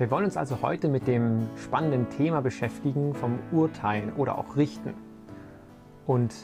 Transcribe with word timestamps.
Wir 0.00 0.10
wollen 0.10 0.24
uns 0.24 0.38
also 0.38 0.62
heute 0.62 0.88
mit 0.88 1.06
dem 1.06 1.46
spannenden 1.58 2.08
Thema 2.08 2.40
beschäftigen 2.40 3.12
vom 3.12 3.38
Urteilen 3.52 4.14
oder 4.14 4.38
auch 4.38 4.56
Richten. 4.56 4.94
Und 6.06 6.34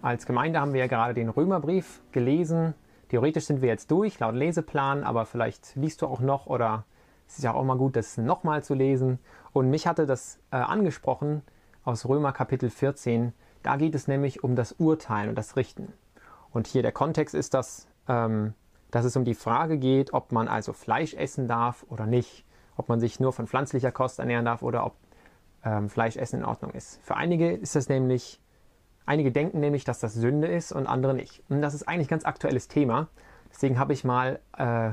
als 0.00 0.24
Gemeinde 0.24 0.58
haben 0.58 0.72
wir 0.72 0.80
ja 0.80 0.86
gerade 0.86 1.12
den 1.12 1.28
Römerbrief 1.28 2.00
gelesen. 2.12 2.72
Theoretisch 3.10 3.44
sind 3.44 3.60
wir 3.60 3.68
jetzt 3.68 3.90
durch, 3.90 4.18
laut 4.18 4.34
Leseplan, 4.34 5.04
aber 5.04 5.26
vielleicht 5.26 5.76
liest 5.76 6.00
du 6.00 6.06
auch 6.06 6.20
noch 6.20 6.46
oder 6.46 6.86
es 7.28 7.36
ist 7.36 7.44
ja 7.44 7.52
auch 7.52 7.62
mal 7.64 7.76
gut, 7.76 7.96
das 7.96 8.16
nochmal 8.16 8.64
zu 8.64 8.72
lesen. 8.72 9.18
Und 9.52 9.68
mich 9.68 9.86
hatte 9.86 10.06
das 10.06 10.38
äh, 10.50 10.56
angesprochen 10.56 11.42
aus 11.84 12.08
Römer 12.08 12.32
Kapitel 12.32 12.70
14. 12.70 13.34
Da 13.62 13.76
geht 13.76 13.94
es 13.94 14.08
nämlich 14.08 14.42
um 14.42 14.56
das 14.56 14.72
Urteilen 14.78 15.28
und 15.28 15.36
das 15.36 15.56
Richten. 15.56 15.92
Und 16.50 16.66
hier 16.66 16.80
der 16.80 16.92
Kontext 16.92 17.34
ist, 17.34 17.52
dass, 17.52 17.88
ähm, 18.08 18.54
dass 18.90 19.04
es 19.04 19.16
um 19.16 19.26
die 19.26 19.34
Frage 19.34 19.76
geht, 19.76 20.14
ob 20.14 20.32
man 20.32 20.48
also 20.48 20.72
Fleisch 20.72 21.12
essen 21.12 21.46
darf 21.46 21.84
oder 21.90 22.06
nicht 22.06 22.46
ob 22.76 22.88
man 22.88 23.00
sich 23.00 23.20
nur 23.20 23.32
von 23.32 23.46
pflanzlicher 23.46 23.92
Kost 23.92 24.18
ernähren 24.18 24.44
darf 24.44 24.62
oder 24.62 24.86
ob 24.86 24.96
ähm, 25.64 25.88
Fleischessen 25.88 26.40
in 26.40 26.44
Ordnung 26.44 26.72
ist. 26.72 27.00
Für 27.02 27.16
einige 27.16 27.52
ist 27.52 27.76
das 27.76 27.88
nämlich, 27.88 28.40
einige 29.06 29.32
denken 29.32 29.60
nämlich, 29.60 29.84
dass 29.84 30.00
das 30.00 30.14
Sünde 30.14 30.48
ist 30.48 30.72
und 30.72 30.86
andere 30.86 31.14
nicht. 31.14 31.42
Und 31.48 31.62
das 31.62 31.74
ist 31.74 31.88
eigentlich 31.88 32.08
ein 32.08 32.10
ganz 32.10 32.24
aktuelles 32.24 32.68
Thema. 32.68 33.08
Deswegen 33.50 33.78
habe 33.78 33.92
ich 33.92 34.04
mal 34.04 34.40
äh, 34.56 34.92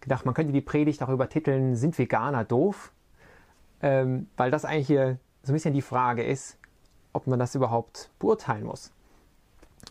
gedacht, 0.00 0.24
man 0.24 0.34
könnte 0.34 0.52
die 0.52 0.60
Predigt 0.60 1.00
darüber 1.00 1.28
titeln, 1.28 1.76
sind 1.76 1.98
Veganer 1.98 2.44
doof? 2.44 2.92
Ähm, 3.82 4.28
weil 4.36 4.50
das 4.50 4.64
eigentlich 4.64 4.86
hier 4.86 5.18
so 5.42 5.52
ein 5.52 5.54
bisschen 5.54 5.74
die 5.74 5.82
Frage 5.82 6.22
ist, 6.22 6.58
ob 7.12 7.26
man 7.26 7.38
das 7.38 7.54
überhaupt 7.54 8.10
beurteilen 8.18 8.64
muss. 8.64 8.92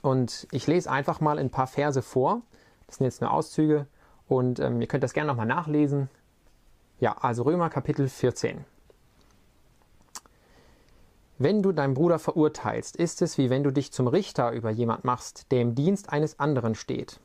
Und 0.02 0.48
ich 0.52 0.68
lese 0.68 0.92
einfach 0.92 1.22
mal 1.22 1.40
ein 1.40 1.50
paar 1.50 1.68
Verse 1.68 2.02
vor. 2.02 2.42
Das 2.88 2.98
sind 2.98 3.06
jetzt 3.06 3.22
nur 3.22 3.32
Auszüge 3.32 3.88
und 4.28 4.60
ähm, 4.60 4.82
ihr 4.82 4.88
könnt 4.88 5.04
das 5.04 5.14
gerne 5.14 5.28
nochmal 5.28 5.46
nachlesen. 5.46 6.10
Ja, 7.00 7.16
also 7.22 7.44
Römer 7.44 7.70
Kapitel 7.70 8.10
14. 8.10 8.66
Wenn 11.38 11.64
du 11.64 11.72
deinen 11.72 11.94
Bruder 11.94 12.20
verurteilst, 12.20 12.98
ist 12.98 13.22
es 13.22 13.38
wie 13.38 13.50
wenn 13.50 13.64
du 13.64 13.72
dich 13.72 13.94
zum 13.94 14.08
Richter 14.08 14.52
über 14.52 14.70
jemand 14.70 15.06
machst, 15.06 15.50
der 15.52 15.62
im 15.62 15.76
Dienst 15.76 16.12
eines 16.12 16.42
anderen 16.42 16.76
steht. 16.76 17.22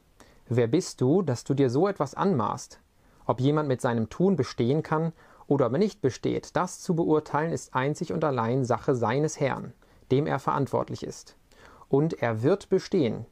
Wer 0.49 0.69
bist 0.69 1.01
du, 1.01 1.23
dass 1.23 1.43
du 1.43 1.55
dir 1.55 1.71
so 1.71 1.89
etwas 1.89 2.15
anmaßt? 2.15 2.79
Ob 3.27 3.41
jemand 3.41 3.67
mit 3.67 3.81
seinem 3.81 4.09
Tun 4.11 4.37
bestehen 4.37 4.85
kann 4.85 5.13
oder 5.49 5.67
ob 5.67 5.73
er 5.73 5.79
nicht 5.81 6.01
besteht, 6.01 6.55
das 6.55 6.81
zu 6.81 6.95
beurteilen 6.95 7.51
ist 7.51 7.75
einzig 7.75 8.13
und 8.13 8.23
allein 8.23 8.65
Sache 8.65 8.95
seines 8.95 9.41
Herrn, 9.41 9.73
dem 10.13 10.29
er 10.29 10.39
verantwortlich 10.39 11.03
ist. 11.03 11.35
Und 11.89 12.23
er 12.23 12.45
wird 12.45 12.69
bestehen, 12.69 13.27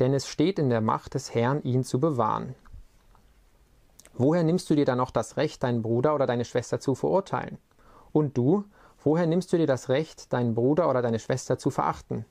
denn 0.00 0.14
es 0.14 0.26
steht 0.26 0.58
in 0.58 0.70
der 0.70 0.80
Macht 0.80 1.12
des 1.12 1.34
Herrn, 1.34 1.62
ihn 1.64 1.84
zu 1.84 2.00
bewahren. 2.00 2.54
Woher 4.24 4.44
nimmst 4.44 4.70
du 4.70 4.76
dir 4.76 4.84
dann 4.84 4.98
noch 4.98 5.10
das 5.10 5.36
Recht, 5.36 5.64
deinen 5.64 5.82
Bruder 5.82 6.14
oder 6.14 6.26
deine 6.26 6.44
Schwester 6.44 6.78
zu 6.78 6.94
verurteilen? 6.94 7.58
Und 8.12 8.38
du, 8.38 8.62
woher 9.02 9.26
nimmst 9.26 9.52
du 9.52 9.56
dir 9.56 9.66
das 9.66 9.88
Recht, 9.88 10.32
deinen 10.32 10.54
Bruder 10.54 10.88
oder 10.88 11.02
deine 11.02 11.18
Schwester 11.18 11.58
zu 11.58 11.70
verachten? 11.70 12.24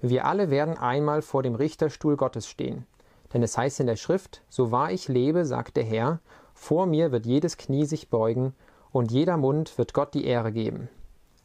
Wir 0.00 0.26
alle 0.26 0.50
werden 0.50 0.76
einmal 0.76 1.22
vor 1.22 1.44
dem 1.44 1.54
Richterstuhl 1.54 2.16
Gottes 2.16 2.48
stehen. 2.48 2.86
Denn 3.32 3.44
es 3.44 3.56
heißt 3.56 3.78
in 3.78 3.86
der 3.86 3.94
Schrift, 3.94 4.42
so 4.48 4.72
wahr 4.72 4.90
ich 4.90 5.06
lebe, 5.06 5.44
sagt 5.44 5.76
der 5.76 5.84
Herr, 5.84 6.18
vor 6.54 6.86
mir 6.86 7.12
wird 7.12 7.24
jedes 7.24 7.56
Knie 7.56 7.84
sich 7.84 8.10
beugen 8.10 8.52
und 8.90 9.12
jeder 9.12 9.36
Mund 9.36 9.78
wird 9.78 9.94
Gott 9.94 10.14
die 10.14 10.24
Ehre 10.24 10.50
geben. 10.50 10.88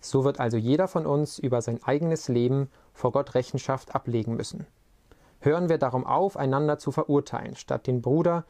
So 0.01 0.23
wird 0.23 0.39
also 0.39 0.57
jeder 0.57 0.87
von 0.87 1.05
uns 1.05 1.37
über 1.37 1.61
sein 1.61 1.83
eigenes 1.83 2.29
Leben 2.29 2.71
vor 2.93 3.11
Gott 3.11 3.35
Rechenschaft 3.35 3.93
ablegen 3.93 4.35
müssen. 4.35 4.65
Hören 5.39 5.69
wir 5.69 5.77
darum 5.77 6.03
auf, 6.07 6.35
einander 6.35 6.79
zu 6.79 6.91
verurteilen, 6.91 7.55
statt 7.55 7.85
den 7.85 8.01
Bruder 8.01 8.43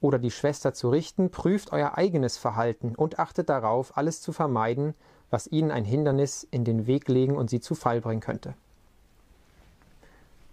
oder 0.00 0.18
die 0.18 0.30
Schwester 0.30 0.74
zu 0.74 0.90
richten, 0.90 1.30
prüft 1.30 1.72
euer 1.72 1.96
eigenes 1.96 2.36
Verhalten 2.36 2.94
und 2.94 3.18
achtet 3.18 3.48
darauf, 3.48 3.96
alles 3.96 4.20
zu 4.20 4.32
vermeiden, 4.32 4.94
was 5.30 5.46
ihnen 5.46 5.70
ein 5.70 5.84
Hindernis 5.84 6.46
in 6.50 6.64
den 6.64 6.86
Weg 6.86 7.08
legen 7.08 7.36
und 7.36 7.50
sie 7.50 7.60
zu 7.60 7.74
Fall 7.74 8.00
bringen 8.00 8.20
könnte. 8.20 8.54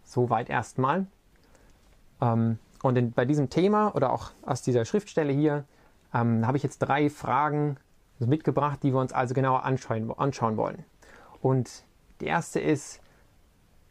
Soweit 0.03 0.49
erstmal. 0.49 1.05
Ähm, 2.21 2.57
und 2.81 2.97
in, 2.97 3.11
bei 3.11 3.25
diesem 3.25 3.49
Thema 3.49 3.95
oder 3.95 4.11
auch 4.11 4.31
aus 4.43 4.61
dieser 4.61 4.85
Schriftstelle 4.85 5.31
hier 5.31 5.65
ähm, 6.13 6.45
habe 6.45 6.57
ich 6.57 6.63
jetzt 6.63 6.79
drei 6.79 7.09
Fragen 7.09 7.77
mitgebracht, 8.19 8.79
die 8.83 8.93
wir 8.93 8.99
uns 8.99 9.13
also 9.13 9.33
genauer 9.33 9.63
anschauen, 9.63 10.11
anschauen 10.17 10.57
wollen. 10.57 10.83
Und 11.41 11.83
die 12.21 12.25
erste 12.25 12.59
ist, 12.59 13.01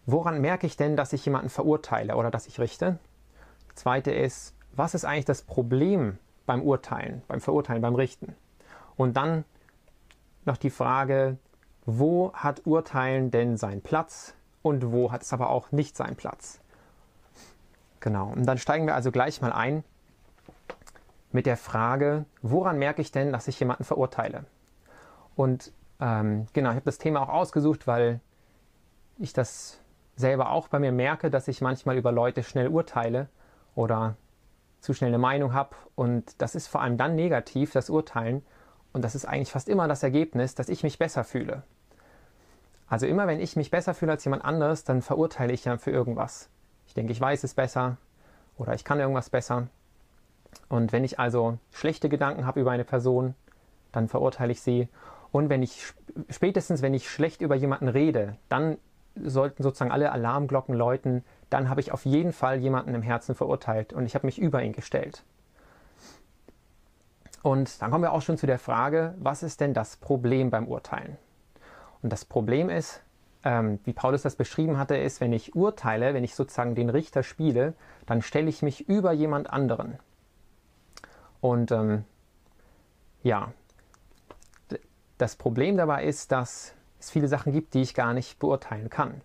woran 0.07 0.41
merke 0.41 0.67
ich 0.67 0.77
denn, 0.77 0.97
dass 0.97 1.13
ich 1.13 1.25
jemanden 1.25 1.49
verurteile 1.49 2.17
oder 2.17 2.31
dass 2.31 2.47
ich 2.47 2.59
richte? 2.59 2.99
Die 3.71 3.75
zweite 3.75 4.11
ist, 4.11 4.55
was 4.75 4.95
ist 4.95 5.05
eigentlich 5.05 5.25
das 5.25 5.43
Problem 5.43 6.19
beim 6.47 6.63
Urteilen, 6.63 7.23
beim 7.29 7.41
Verurteilen, 7.41 7.83
beim 7.83 7.95
Richten? 7.95 8.35
Und 8.97 9.17
dann 9.17 9.45
noch 10.45 10.57
die 10.57 10.71
Frage, 10.71 11.39
wo 11.85 12.33
hat 12.35 12.67
Urteilen 12.67 13.31
denn 13.31 13.57
seinen 13.57 13.83
Platz 13.83 14.35
und 14.63 14.93
wo 14.93 15.13
hat 15.13 15.23
es 15.23 15.33
aber 15.33 15.51
auch 15.51 15.73
nicht 15.73 15.97
seinen 15.97 16.17
Platz? 16.17 16.61
Genau, 18.01 18.29
und 18.29 18.45
dann 18.47 18.59
steigen 18.59 18.87
wir 18.87 18.95
also 18.95 19.13
gleich 19.13 19.41
mal 19.41 19.53
ein 19.53 19.85
mit 21.31 21.47
der 21.47 21.57
Frage, 21.57 22.25
woran 22.43 22.79
merke 22.79 23.01
ich 23.01 23.13
denn, 23.13 23.33
dass 23.33 23.49
ich 23.49 23.59
jemanden 23.59 23.85
verurteile? 23.85 24.45
Und 25.35 25.73
ähm, 26.01 26.47
genau, 26.53 26.71
ich 26.71 26.77
habe 26.77 26.85
das 26.85 26.99
Thema 26.99 27.23
auch 27.23 27.29
ausgesucht, 27.29 27.87
weil 27.87 28.21
ich 29.19 29.33
das 29.33 29.81
selber 30.17 30.51
auch 30.51 30.69
bei 30.69 30.79
mir 30.79 30.93
merke, 30.93 31.31
dass 31.31 31.49
ich 31.49 31.61
manchmal 31.61 31.97
über 31.97 32.13
Leute 32.13 32.43
schnell 32.43 32.69
urteile 32.69 33.29
oder 33.75 34.17
zu 34.83 34.93
schnell 34.93 35.09
eine 35.09 35.19
Meinung 35.19 35.55
habe. 35.55 35.77
Und 35.95 36.35
das 36.43 36.55
ist 36.55 36.67
vor 36.67 36.83
allem 36.83 36.99
dann 36.99 37.15
negativ, 37.15 37.73
das 37.73 37.89
Urteilen. 37.89 38.43
Und 38.93 39.03
das 39.03 39.15
ist 39.15 39.25
eigentlich 39.25 39.53
fast 39.53 39.69
immer 39.69 39.89
das 39.89 40.03
Ergebnis, 40.03 40.55
dass 40.55 40.69
ich 40.69 40.83
mich 40.83 40.99
besser 40.99 41.25
fühle. 41.25 41.63
Also 42.89 43.07
immer 43.07 43.27
wenn 43.27 43.41
ich 43.41 43.57
mich 43.57 43.71
besser 43.71 43.95
fühle 43.95 44.13
als 44.13 44.25
jemand 44.25 44.45
anderes, 44.45 44.85
dann 44.85 45.01
verurteile 45.01 45.53
ich 45.53 45.65
ja 45.65 45.79
für 45.79 45.93
irgendwas. 45.93 46.51
Ich 46.87 46.95
denke, 46.95 47.13
ich 47.13 47.21
weiß 47.21 47.43
es 47.45 47.55
besser 47.55 47.97
oder 48.59 48.75
ich 48.75 48.85
kann 48.85 49.01
irgendwas 49.01 49.31
besser. 49.31 49.69
Und 50.69 50.93
wenn 50.93 51.05
ich 51.05 51.19
also 51.19 51.59
schlechte 51.71 52.11
Gedanken 52.11 52.45
habe 52.45 52.61
über 52.61 52.73
eine 52.73 52.85
Person, 52.85 53.35
dann 53.93 54.09
verurteile 54.09 54.53
ich 54.53 54.61
sie. 54.61 54.89
Und 55.31 55.49
wenn 55.49 55.63
ich 55.63 55.95
spätestens, 56.29 56.83
wenn 56.83 56.93
ich 56.93 57.09
schlecht 57.09 57.41
über 57.41 57.55
jemanden 57.55 57.89
rede, 57.89 58.37
dann 58.51 58.77
sollten 59.15 59.63
sozusagen 59.63 59.93
alle 59.93 60.13
Alarmglocken 60.13 60.75
läuten, 60.75 61.25
dann 61.53 61.69
habe 61.69 61.81
ich 61.81 61.93
auf 61.93 62.05
jeden 62.07 62.33
Fall 62.33 62.59
jemanden 62.59 62.95
im 62.95 63.03
Herzen 63.03 63.35
verurteilt 63.35 63.93
und 63.93 64.07
ich 64.07 64.15
habe 64.15 64.27
mich 64.27 64.39
über 64.39 64.63
ihn 64.63 64.73
gestellt. 64.73 65.23
Und 67.43 67.83
dann 67.83 67.91
kommen 67.91 68.05
wir 68.05 68.13
auch 68.13 68.23
schon 68.23 68.39
zu 68.39 68.47
der 68.47 68.59
Frage, 68.59 69.15
was 69.19 69.43
ist 69.43 69.61
denn 69.61 69.75
das 69.75 69.97
Problem 69.97 70.51
beim 70.51 70.69
Urteilen? 70.69 71.19
Und 72.01 72.13
das 72.13 72.25
Problem 72.25 72.71
ist, 72.71 73.03
ähm, 73.45 73.81
wie 73.85 73.93
Paulus 73.93 74.23
das 74.23 74.37
beschrieben 74.37 74.79
hatte, 74.79 74.97
ist, 74.97 75.21
wenn 75.21 75.33
ich 75.33 75.55
urteile, 75.55 76.15
wenn 76.15 76.25
ich 76.25 76.35
sozusagen 76.35 76.75
den 76.75 76.89
Richter 76.89 77.23
spiele, 77.23 77.75
dann 78.07 78.23
stelle 78.23 78.49
ich 78.49 78.63
mich 78.63 78.89
über 78.89 79.13
jemand 79.13 79.51
anderen. 79.51 79.99
Und 81.41 81.73
ähm, 81.73 82.05
ja, 83.25 83.53
das 85.19 85.37
Problem 85.37 85.77
dabei 85.77 86.05
ist, 86.05 86.31
dass 86.33 86.75
es 87.01 87.11
viele 87.11 87.29
Sachen 87.29 87.53
gibt, 87.53 87.75
die 87.75 87.83
ich 87.83 87.95
gar 87.95 88.15
nicht 88.15 88.39
beurteilen 88.39 88.89
kann 88.89 89.21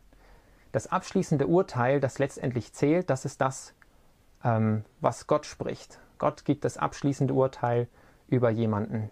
das 0.71 0.87
abschließende 0.87 1.47
Urteil, 1.47 1.99
das 1.99 2.19
letztendlich 2.19 2.73
zählt, 2.73 3.09
das 3.09 3.25
ist 3.25 3.41
das, 3.41 3.73
ähm, 4.43 4.83
was 4.99 5.27
Gott 5.27 5.45
spricht. 5.45 5.99
Gott 6.17 6.45
gibt 6.45 6.65
das 6.65 6.77
abschließende 6.77 7.33
Urteil 7.33 7.87
über 8.27 8.49
jemanden. 8.49 9.09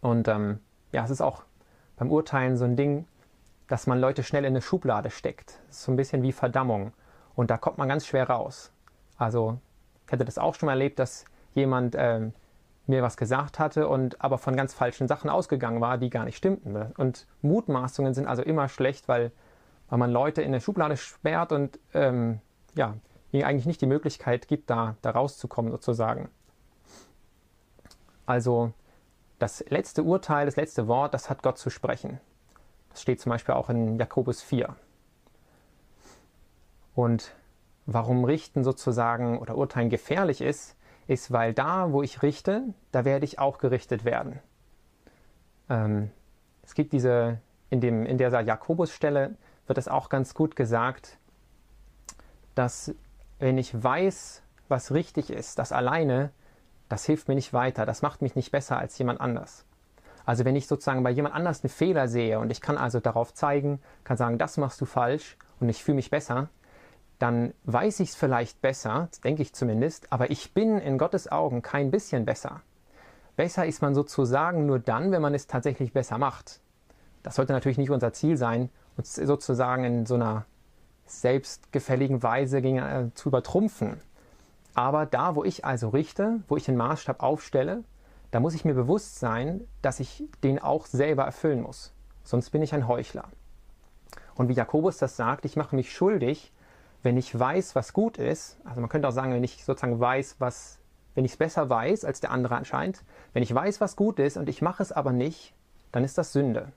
Und 0.00 0.28
ähm, 0.28 0.60
ja, 0.92 1.04
es 1.04 1.10
ist 1.10 1.20
auch 1.20 1.42
beim 1.96 2.10
Urteilen 2.10 2.56
so 2.56 2.64
ein 2.64 2.76
Ding, 2.76 3.06
dass 3.68 3.86
man 3.86 4.00
Leute 4.00 4.22
schnell 4.22 4.44
in 4.44 4.52
eine 4.52 4.62
Schublade 4.62 5.10
steckt. 5.10 5.58
Das 5.66 5.78
ist 5.78 5.82
so 5.84 5.92
ein 5.92 5.96
bisschen 5.96 6.22
wie 6.22 6.32
Verdammung. 6.32 6.92
Und 7.34 7.50
da 7.50 7.56
kommt 7.56 7.78
man 7.78 7.88
ganz 7.88 8.06
schwer 8.06 8.28
raus. 8.28 8.70
Also, 9.18 9.58
ich 10.06 10.12
hätte 10.12 10.24
das 10.24 10.38
auch 10.38 10.54
schon 10.54 10.66
mal 10.66 10.72
erlebt, 10.72 10.98
dass 10.98 11.24
jemand 11.54 11.94
ähm, 11.98 12.32
mir 12.86 13.02
was 13.02 13.16
gesagt 13.16 13.58
hatte 13.58 13.88
und 13.88 14.20
aber 14.22 14.38
von 14.38 14.56
ganz 14.56 14.72
falschen 14.72 15.08
Sachen 15.08 15.28
ausgegangen 15.28 15.80
war, 15.80 15.98
die 15.98 16.10
gar 16.10 16.24
nicht 16.24 16.36
stimmten. 16.36 16.76
Und 16.96 17.26
Mutmaßungen 17.42 18.14
sind 18.14 18.26
also 18.26 18.42
immer 18.42 18.68
schlecht, 18.68 19.08
weil 19.08 19.32
weil 19.88 19.98
man 19.98 20.10
Leute 20.10 20.42
in 20.42 20.48
eine 20.48 20.60
Schublade 20.60 20.96
sperrt 20.96 21.52
und 21.52 21.78
ähm, 21.94 22.40
ja, 22.74 22.96
ihnen 23.32 23.44
eigentlich 23.44 23.66
nicht 23.66 23.80
die 23.80 23.86
Möglichkeit 23.86 24.48
gibt, 24.48 24.70
da, 24.70 24.96
da 25.02 25.10
rauszukommen 25.10 25.70
sozusagen. 25.70 26.28
Also 28.24 28.72
das 29.38 29.64
letzte 29.68 30.02
Urteil, 30.02 30.46
das 30.46 30.56
letzte 30.56 30.88
Wort, 30.88 31.14
das 31.14 31.30
hat 31.30 31.42
Gott 31.42 31.58
zu 31.58 31.70
sprechen. 31.70 32.20
Das 32.90 33.02
steht 33.02 33.20
zum 33.20 33.30
Beispiel 33.30 33.54
auch 33.54 33.70
in 33.70 33.98
Jakobus 33.98 34.42
4. 34.42 34.74
Und 36.94 37.34
warum 37.84 38.24
Richten 38.24 38.64
sozusagen 38.64 39.38
oder 39.38 39.56
Urteilen 39.56 39.90
gefährlich 39.90 40.40
ist, 40.40 40.76
ist, 41.06 41.30
weil 41.30 41.52
da, 41.52 41.92
wo 41.92 42.02
ich 42.02 42.22
richte, 42.22 42.62
da 42.90 43.04
werde 43.04 43.24
ich 43.24 43.38
auch 43.38 43.58
gerichtet 43.58 44.04
werden. 44.04 44.40
Ähm, 45.68 46.10
es 46.62 46.74
gibt 46.74 46.92
diese, 46.92 47.38
in, 47.70 47.80
dem, 47.80 48.06
in 48.06 48.18
dieser 48.18 48.40
Jakobus-Stelle 48.40 49.36
wird 49.66 49.78
es 49.78 49.88
auch 49.88 50.08
ganz 50.08 50.34
gut 50.34 50.56
gesagt, 50.56 51.18
dass 52.54 52.94
wenn 53.38 53.58
ich 53.58 53.82
weiß, 53.82 54.42
was 54.68 54.92
richtig 54.92 55.30
ist, 55.30 55.58
das 55.58 55.72
alleine 55.72 56.30
das 56.88 57.04
hilft 57.04 57.28
mir 57.28 57.34
nicht 57.34 57.52
weiter, 57.52 57.86
das 57.86 58.02
macht 58.02 58.22
mich 58.22 58.36
nicht 58.36 58.52
besser 58.52 58.78
als 58.78 58.96
jemand 58.98 59.20
anders. 59.20 59.64
Also 60.24 60.44
wenn 60.44 60.56
ich 60.56 60.66
sozusagen 60.66 61.02
bei 61.02 61.10
jemand 61.10 61.34
anders 61.34 61.62
einen 61.62 61.70
Fehler 61.70 62.08
sehe 62.08 62.38
und 62.38 62.50
ich 62.50 62.60
kann 62.60 62.78
also 62.78 63.00
darauf 63.00 63.32
zeigen, 63.34 63.80
kann 64.04 64.16
sagen, 64.16 64.38
das 64.38 64.56
machst 64.56 64.80
du 64.80 64.84
falsch 64.84 65.36
und 65.60 65.68
ich 65.68 65.82
fühle 65.82 65.96
mich 65.96 66.10
besser, 66.10 66.48
dann 67.18 67.54
weiß 67.64 68.00
ich 68.00 68.10
es 68.10 68.16
vielleicht 68.16 68.60
besser, 68.60 69.08
denke 69.24 69.42
ich 69.42 69.54
zumindest, 69.54 70.12
aber 70.12 70.30
ich 70.30 70.52
bin 70.52 70.78
in 70.78 70.98
Gottes 70.98 71.30
Augen 71.30 71.62
kein 71.62 71.90
bisschen 71.90 72.24
besser. 72.24 72.60
Besser 73.36 73.66
ist 73.66 73.82
man 73.82 73.94
sozusagen 73.94 74.66
nur 74.66 74.78
dann, 74.78 75.12
wenn 75.12 75.22
man 75.22 75.34
es 75.34 75.46
tatsächlich 75.46 75.92
besser 75.92 76.18
macht. 76.18 76.60
Das 77.22 77.36
sollte 77.36 77.52
natürlich 77.52 77.78
nicht 77.78 77.90
unser 77.90 78.12
Ziel 78.12 78.36
sein, 78.36 78.70
uns 78.96 79.14
sozusagen 79.14 79.84
in 79.84 80.06
so 80.06 80.14
einer 80.14 80.46
selbstgefälligen 81.06 82.22
Weise 82.22 82.62
gegen, 82.62 82.78
äh, 82.78 83.10
zu 83.14 83.28
übertrumpfen. 83.28 84.00
Aber 84.74 85.06
da, 85.06 85.34
wo 85.36 85.44
ich 85.44 85.64
also 85.64 85.88
richte, 85.88 86.40
wo 86.48 86.56
ich 86.56 86.64
den 86.64 86.76
Maßstab 86.76 87.22
aufstelle, 87.22 87.84
da 88.30 88.40
muss 88.40 88.54
ich 88.54 88.64
mir 88.64 88.74
bewusst 88.74 89.18
sein, 89.18 89.66
dass 89.82 90.00
ich 90.00 90.24
den 90.42 90.58
auch 90.58 90.86
selber 90.86 91.24
erfüllen 91.24 91.62
muss. 91.62 91.92
Sonst 92.24 92.50
bin 92.50 92.60
ich 92.60 92.74
ein 92.74 92.88
Heuchler. 92.88 93.24
Und 94.34 94.48
wie 94.48 94.54
Jakobus 94.54 94.98
das 94.98 95.16
sagt, 95.16 95.44
ich 95.44 95.56
mache 95.56 95.74
mich 95.74 95.92
schuldig, 95.92 96.52
wenn 97.02 97.16
ich 97.16 97.38
weiß, 97.38 97.74
was 97.74 97.92
gut 97.92 98.18
ist. 98.18 98.58
Also 98.64 98.80
man 98.80 98.90
könnte 98.90 99.08
auch 99.08 99.12
sagen, 99.12 99.32
wenn 99.32 99.44
ich 99.44 99.64
sozusagen 99.64 99.98
weiß, 100.00 100.36
was, 100.40 100.78
wenn 101.14 101.24
ich 101.24 101.32
es 101.32 101.36
besser 101.36 101.70
weiß 101.70 102.04
als 102.04 102.20
der 102.20 102.32
andere 102.32 102.56
anscheinend, 102.56 103.02
wenn 103.32 103.42
ich 103.42 103.54
weiß, 103.54 103.80
was 103.80 103.96
gut 103.96 104.18
ist 104.18 104.36
und 104.36 104.48
ich 104.48 104.60
mache 104.60 104.82
es 104.82 104.92
aber 104.92 105.12
nicht, 105.12 105.54
dann 105.92 106.04
ist 106.04 106.18
das 106.18 106.32
Sünde. 106.32 106.72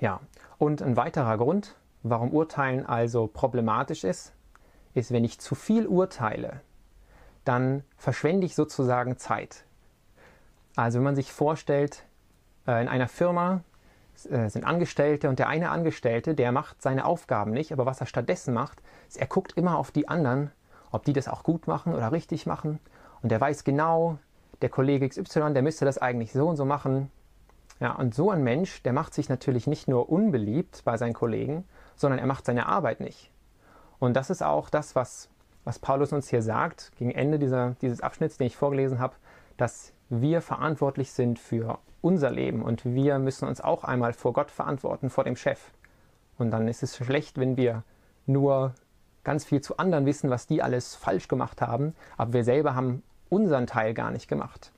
Ja, 0.00 0.20
und 0.58 0.82
ein 0.82 0.96
weiterer 0.96 1.36
Grund, 1.38 1.74
warum 2.02 2.32
Urteilen 2.32 2.86
also 2.86 3.26
problematisch 3.26 4.04
ist, 4.04 4.32
ist, 4.94 5.12
wenn 5.12 5.24
ich 5.24 5.40
zu 5.40 5.54
viel 5.54 5.86
urteile, 5.86 6.60
dann 7.44 7.82
verschwende 7.96 8.46
ich 8.46 8.54
sozusagen 8.54 9.16
Zeit. 9.16 9.64
Also 10.76 10.98
wenn 10.98 11.04
man 11.04 11.16
sich 11.16 11.32
vorstellt, 11.32 12.04
äh, 12.66 12.80
in 12.82 12.88
einer 12.88 13.08
Firma 13.08 13.62
äh, 14.30 14.48
sind 14.48 14.64
Angestellte 14.64 15.28
und 15.28 15.38
der 15.38 15.48
eine 15.48 15.70
Angestellte, 15.70 16.34
der 16.34 16.52
macht 16.52 16.82
seine 16.82 17.04
Aufgaben 17.04 17.52
nicht, 17.52 17.72
aber 17.72 17.86
was 17.86 18.00
er 18.00 18.06
stattdessen 18.06 18.54
macht, 18.54 18.82
ist, 19.08 19.16
er 19.16 19.26
guckt 19.26 19.52
immer 19.54 19.78
auf 19.78 19.90
die 19.90 20.08
anderen, 20.08 20.52
ob 20.90 21.04
die 21.04 21.12
das 21.12 21.28
auch 21.28 21.42
gut 21.42 21.66
machen 21.66 21.94
oder 21.94 22.12
richtig 22.12 22.46
machen. 22.46 22.78
Und 23.22 23.32
er 23.32 23.40
weiß 23.40 23.64
genau, 23.64 24.18
der 24.62 24.68
Kollege 24.68 25.08
XY, 25.08 25.52
der 25.54 25.62
müsste 25.62 25.84
das 25.84 25.98
eigentlich 25.98 26.32
so 26.32 26.48
und 26.48 26.56
so 26.56 26.64
machen. 26.64 27.10
Ja, 27.80 27.92
und 27.92 28.14
so 28.14 28.30
ein 28.30 28.42
Mensch, 28.42 28.82
der 28.82 28.92
macht 28.92 29.14
sich 29.14 29.28
natürlich 29.28 29.66
nicht 29.66 29.86
nur 29.86 30.10
unbeliebt 30.10 30.82
bei 30.84 30.96
seinen 30.96 31.12
Kollegen, 31.12 31.64
sondern 31.94 32.18
er 32.18 32.26
macht 32.26 32.44
seine 32.44 32.66
Arbeit 32.66 33.00
nicht. 33.00 33.30
Und 33.98 34.14
das 34.14 34.30
ist 34.30 34.42
auch 34.42 34.68
das, 34.68 34.96
was, 34.96 35.28
was 35.64 35.78
Paulus 35.78 36.12
uns 36.12 36.28
hier 36.28 36.42
sagt, 36.42 36.92
gegen 36.96 37.10
Ende 37.10 37.38
dieser, 37.38 37.76
dieses 37.80 38.00
Abschnitts, 38.00 38.38
den 38.38 38.48
ich 38.48 38.56
vorgelesen 38.56 38.98
habe, 38.98 39.14
dass 39.56 39.92
wir 40.08 40.40
verantwortlich 40.40 41.12
sind 41.12 41.38
für 41.38 41.78
unser 42.00 42.30
Leben 42.30 42.62
und 42.62 42.84
wir 42.84 43.18
müssen 43.18 43.46
uns 43.46 43.60
auch 43.60 43.84
einmal 43.84 44.12
vor 44.12 44.32
Gott 44.32 44.50
verantworten, 44.50 45.10
vor 45.10 45.24
dem 45.24 45.36
Chef. 45.36 45.72
Und 46.38 46.50
dann 46.50 46.68
ist 46.68 46.82
es 46.82 46.96
schlecht, 46.96 47.38
wenn 47.38 47.56
wir 47.56 47.82
nur 48.26 48.74
ganz 49.24 49.44
viel 49.44 49.60
zu 49.60 49.76
anderen 49.76 50.06
wissen, 50.06 50.30
was 50.30 50.46
die 50.46 50.62
alles 50.62 50.94
falsch 50.94 51.28
gemacht 51.28 51.60
haben, 51.60 51.94
aber 52.16 52.32
wir 52.32 52.44
selber 52.44 52.74
haben 52.74 53.02
unseren 53.28 53.66
Teil 53.66 53.94
gar 53.94 54.10
nicht 54.10 54.28
gemacht. 54.28 54.72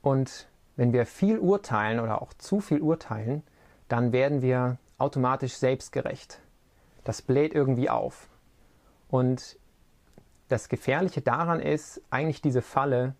Und 0.00 0.48
wenn 0.76 0.92
wir 0.92 1.06
viel 1.06 1.38
urteilen 1.38 2.00
oder 2.00 2.22
auch 2.22 2.32
zu 2.34 2.60
viel 2.60 2.80
urteilen, 2.80 3.42
dann 3.88 4.12
werden 4.12 4.42
wir 4.42 4.78
automatisch 4.98 5.56
selbstgerecht. 5.56 6.40
Das 7.04 7.22
bläht 7.22 7.54
irgendwie 7.54 7.88
auf. 7.90 8.28
Und 9.08 9.58
das 10.48 10.68
Gefährliche 10.68 11.22
daran 11.22 11.60
ist 11.60 12.00
eigentlich 12.10 12.42
diese 12.42 12.62
Falle, 12.62 13.14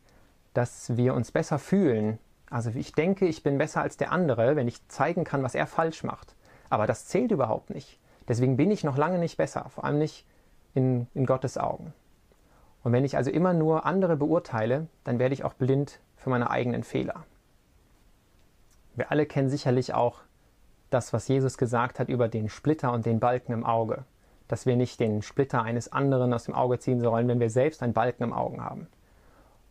dass 0.55 0.97
wir 0.97 1.15
uns 1.15 1.33
besser 1.33 1.59
fühlen. 1.59 2.19
Also 2.51 2.71
ich 2.75 2.93
denke, 2.93 3.27
ich 3.27 3.43
bin 3.43 3.59
besser 3.59 3.83
als 3.83 3.97
der 3.97 4.13
andere, 4.13 4.57
wenn 4.57 4.69
ich 4.69 4.87
zeigen 4.89 5.25
kann, 5.25 5.43
was 5.43 5.55
er 5.55 5.67
falsch 5.67 6.05
macht. 6.05 6.35
Aber 6.71 6.87
das 6.87 7.07
zählt 7.07 7.31
überhaupt 7.31 7.71
nicht. 7.71 7.99
Deswegen 8.29 8.57
bin 8.57 8.71
ich 8.71 8.85
noch 8.85 8.97
lange 8.97 9.19
nicht 9.19 9.37
besser, 9.37 9.67
vor 9.69 9.85
allem 9.85 9.99
nicht 9.99 10.27
in, 10.75 11.07
in 11.15 11.27
Gottes 11.27 11.59
Augen. 11.59 11.93
Und 12.83 12.93
wenn 12.93 13.05
ich 13.05 13.17
also 13.17 13.31
immer 13.31 13.53
nur 13.53 13.87
andere 13.87 14.17
beurteile, 14.17 14.87
dann 15.05 15.19
werde 15.19 15.35
ich 15.35 15.45
auch 15.45 15.55
blind 15.55 16.01
für 16.17 16.31
meine 16.31 16.51
eigenen 16.51 16.85
Fehler. 16.85 17.25
Wir 18.97 19.13
alle 19.13 19.27
kennen 19.27 19.51
sicherlich 19.51 19.95
auch 19.95 20.21
das, 20.91 21.13
was 21.13 21.29
Jesus 21.29 21.59
gesagt 21.59 22.01
hat 22.01 22.09
über 22.09 22.29
den 22.29 22.49
Splitter 22.49 22.93
und 22.93 23.07
den 23.07 23.21
Balken 23.21 23.53
im 23.53 23.65
Auge. 23.65 24.05
Dass 24.49 24.65
wir 24.65 24.77
nicht 24.77 25.01
den 25.01 25.23
Splitter 25.23 25.63
eines 25.63 25.93
anderen 25.93 26.33
aus 26.33 26.45
dem 26.45 26.55
Auge 26.55 26.79
ziehen 26.79 27.01
sollen, 27.01 27.29
wenn 27.29 27.41
wir 27.41 27.51
selbst 27.51 27.83
einen 27.83 27.93
Balken 27.93 28.23
im 28.23 28.33
Auge 28.33 28.63
haben. 28.63 28.87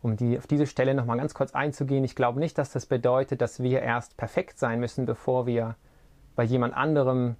Um 0.02 0.16
die, 0.16 0.38
auf 0.38 0.46
diese 0.46 0.66
Stelle 0.66 0.94
nochmal 0.94 1.16
ganz 1.16 1.34
kurz 1.34 1.54
einzugehen, 1.54 2.04
ich 2.04 2.14
glaube 2.14 2.38
nicht, 2.38 2.56
dass 2.58 2.70
das 2.70 2.86
bedeutet, 2.86 3.40
dass 3.40 3.60
wir 3.60 3.82
erst 3.82 4.16
perfekt 4.16 4.58
sein 4.58 4.78
müssen, 4.78 5.06
bevor 5.06 5.46
wir 5.46 5.74
bei 6.36 6.44
jemand 6.44 6.76
anderem 6.76 7.34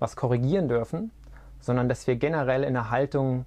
was 0.00 0.16
korrigieren 0.16 0.68
dürfen, 0.68 1.12
sondern 1.60 1.88
dass 1.88 2.06
wir 2.06 2.16
generell 2.16 2.62
in 2.62 2.76
einer 2.76 2.90
Haltung 2.90 3.46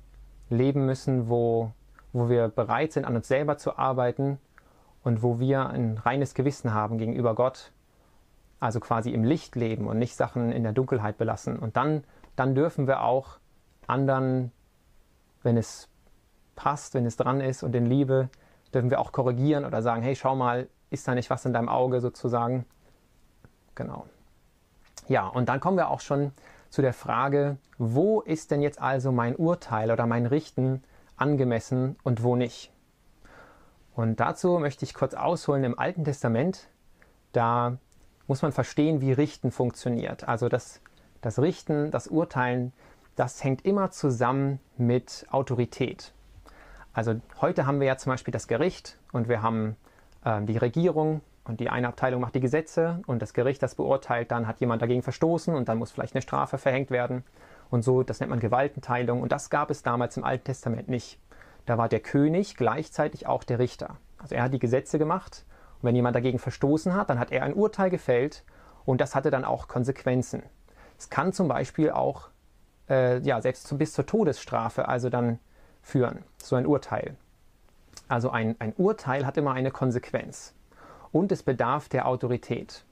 leben 0.49 0.85
müssen, 0.85 1.29
wo, 1.29 1.71
wo 2.13 2.29
wir 2.29 2.47
bereit 2.47 2.93
sind, 2.93 3.05
an 3.05 3.15
uns 3.15 3.27
selber 3.27 3.57
zu 3.57 3.77
arbeiten 3.77 4.39
und 5.07 5.23
wo 5.23 5.39
wir 5.39 5.69
ein 5.69 5.97
reines 5.97 6.33
Gewissen 6.33 6.73
haben 6.73 6.97
gegenüber 6.97 7.33
Gott, 7.33 7.71
also 8.59 8.81
quasi 8.81 9.11
im 9.11 9.23
Licht 9.23 9.55
leben 9.55 9.87
und 9.87 9.97
nicht 9.97 10.17
Sachen 10.17 10.51
in 10.51 10.63
der 10.63 10.73
Dunkelheit 10.73 11.17
belassen. 11.17 11.57
Und 11.57 11.77
dann, 11.77 12.03
dann 12.35 12.55
dürfen 12.55 12.87
wir 12.87 13.01
auch 13.03 13.39
anderen, 13.87 14.51
wenn 15.43 15.55
es 15.55 15.87
passt, 16.57 16.93
wenn 16.93 17.05
es 17.05 17.15
dran 17.15 17.39
ist 17.39 17.63
und 17.63 17.73
in 17.73 17.85
Liebe, 17.85 18.27
dürfen 18.73 18.89
wir 18.89 18.99
auch 18.99 19.13
korrigieren 19.13 19.63
oder 19.63 19.81
sagen, 19.81 20.01
hey, 20.01 20.13
schau 20.13 20.35
mal, 20.35 20.67
ist 20.89 21.07
da 21.07 21.15
nicht 21.15 21.29
was 21.29 21.45
in 21.45 21.53
deinem 21.53 21.69
Auge 21.69 22.01
sozusagen? 22.01 22.65
Genau. 23.75 24.07
Ja, 25.07 25.27
und 25.27 25.47
dann 25.47 25.61
kommen 25.61 25.77
wir 25.77 25.89
auch 25.89 26.01
schon 26.01 26.33
zu 26.69 26.81
der 26.81 26.93
Frage, 26.93 27.55
wo 27.77 28.19
ist 28.19 28.51
denn 28.51 28.61
jetzt 28.61 28.81
also 28.81 29.13
mein 29.13 29.37
Urteil 29.37 29.89
oder 29.89 30.05
mein 30.05 30.25
Richten 30.25 30.83
angemessen 31.15 31.95
und 32.03 32.23
wo 32.23 32.35
nicht? 32.35 32.73
Und 33.97 34.19
dazu 34.19 34.59
möchte 34.59 34.85
ich 34.85 34.93
kurz 34.93 35.15
ausholen 35.15 35.63
im 35.63 35.79
Alten 35.79 36.05
Testament. 36.05 36.67
Da 37.31 37.77
muss 38.27 38.43
man 38.43 38.51
verstehen, 38.51 39.01
wie 39.01 39.11
Richten 39.11 39.49
funktioniert. 39.49 40.27
Also 40.27 40.49
das, 40.49 40.81
das 41.21 41.39
Richten, 41.39 41.89
das 41.89 42.07
Urteilen, 42.07 42.73
das 43.15 43.43
hängt 43.43 43.65
immer 43.65 43.89
zusammen 43.89 44.59
mit 44.77 45.25
Autorität. 45.31 46.13
Also 46.93 47.19
heute 47.41 47.65
haben 47.65 47.79
wir 47.79 47.87
ja 47.87 47.97
zum 47.97 48.11
Beispiel 48.11 48.31
das 48.31 48.47
Gericht 48.47 48.99
und 49.13 49.29
wir 49.29 49.41
haben 49.41 49.75
äh, 50.23 50.43
die 50.43 50.57
Regierung 50.57 51.21
und 51.45 51.59
die 51.59 51.71
eine 51.71 51.87
Abteilung 51.87 52.21
macht 52.21 52.35
die 52.35 52.39
Gesetze 52.39 53.01
und 53.07 53.23
das 53.23 53.33
Gericht 53.33 53.63
das 53.63 53.73
beurteilt, 53.73 54.29
dann 54.29 54.45
hat 54.45 54.59
jemand 54.59 54.83
dagegen 54.83 55.01
verstoßen 55.01 55.55
und 55.55 55.69
dann 55.69 55.79
muss 55.79 55.89
vielleicht 55.89 56.13
eine 56.13 56.21
Strafe 56.21 56.59
verhängt 56.59 56.91
werden. 56.91 57.23
Und 57.71 57.81
so, 57.81 58.03
das 58.03 58.19
nennt 58.19 58.29
man 58.29 58.39
Gewaltenteilung. 58.39 59.23
Und 59.23 59.31
das 59.31 59.49
gab 59.49 59.71
es 59.71 59.81
damals 59.81 60.17
im 60.17 60.23
Alten 60.23 60.43
Testament 60.43 60.87
nicht. 60.87 61.17
Da 61.67 61.77
war 61.77 61.89
der 61.89 61.99
König 61.99 62.55
gleichzeitig 62.55 63.27
auch 63.27 63.43
der 63.43 63.59
Richter. 63.59 63.97
Also 64.17 64.35
er 64.35 64.43
hat 64.43 64.53
die 64.53 64.59
Gesetze 64.59 64.97
gemacht 64.97 65.45
und 65.75 65.87
wenn 65.87 65.95
jemand 65.95 66.15
dagegen 66.15 66.39
verstoßen 66.39 66.95
hat, 66.95 67.09
dann 67.09 67.19
hat 67.19 67.31
er 67.31 67.43
ein 67.43 67.53
Urteil 67.53 67.89
gefällt 67.89 68.45
und 68.85 69.01
das 69.01 69.13
hatte 69.13 69.29
dann 69.31 69.45
auch 69.45 69.67
Konsequenzen. 69.67 70.43
Es 70.97 71.09
kann 71.09 71.33
zum 71.33 71.49
Beispiel 71.49 71.91
auch 71.91 72.29
äh, 72.89 73.19
ja, 73.19 73.41
selbst 73.41 73.77
bis 73.77 73.91
zur 73.91 74.05
Todesstrafe 74.05 74.87
also 74.87 75.09
dann 75.09 75.39
führen, 75.81 76.23
so 76.37 76.55
ein 76.55 76.65
Urteil. 76.65 77.17
Also 78.07 78.29
ein, 78.29 78.55
ein 78.59 78.73
Urteil 78.77 79.25
hat 79.25 79.35
immer 79.35 79.51
eine 79.51 79.71
Konsequenz 79.71 80.53
und 81.11 81.33
es 81.33 81.43
bedarf 81.43 81.89
der 81.89 82.07
Autorität. 82.07 82.85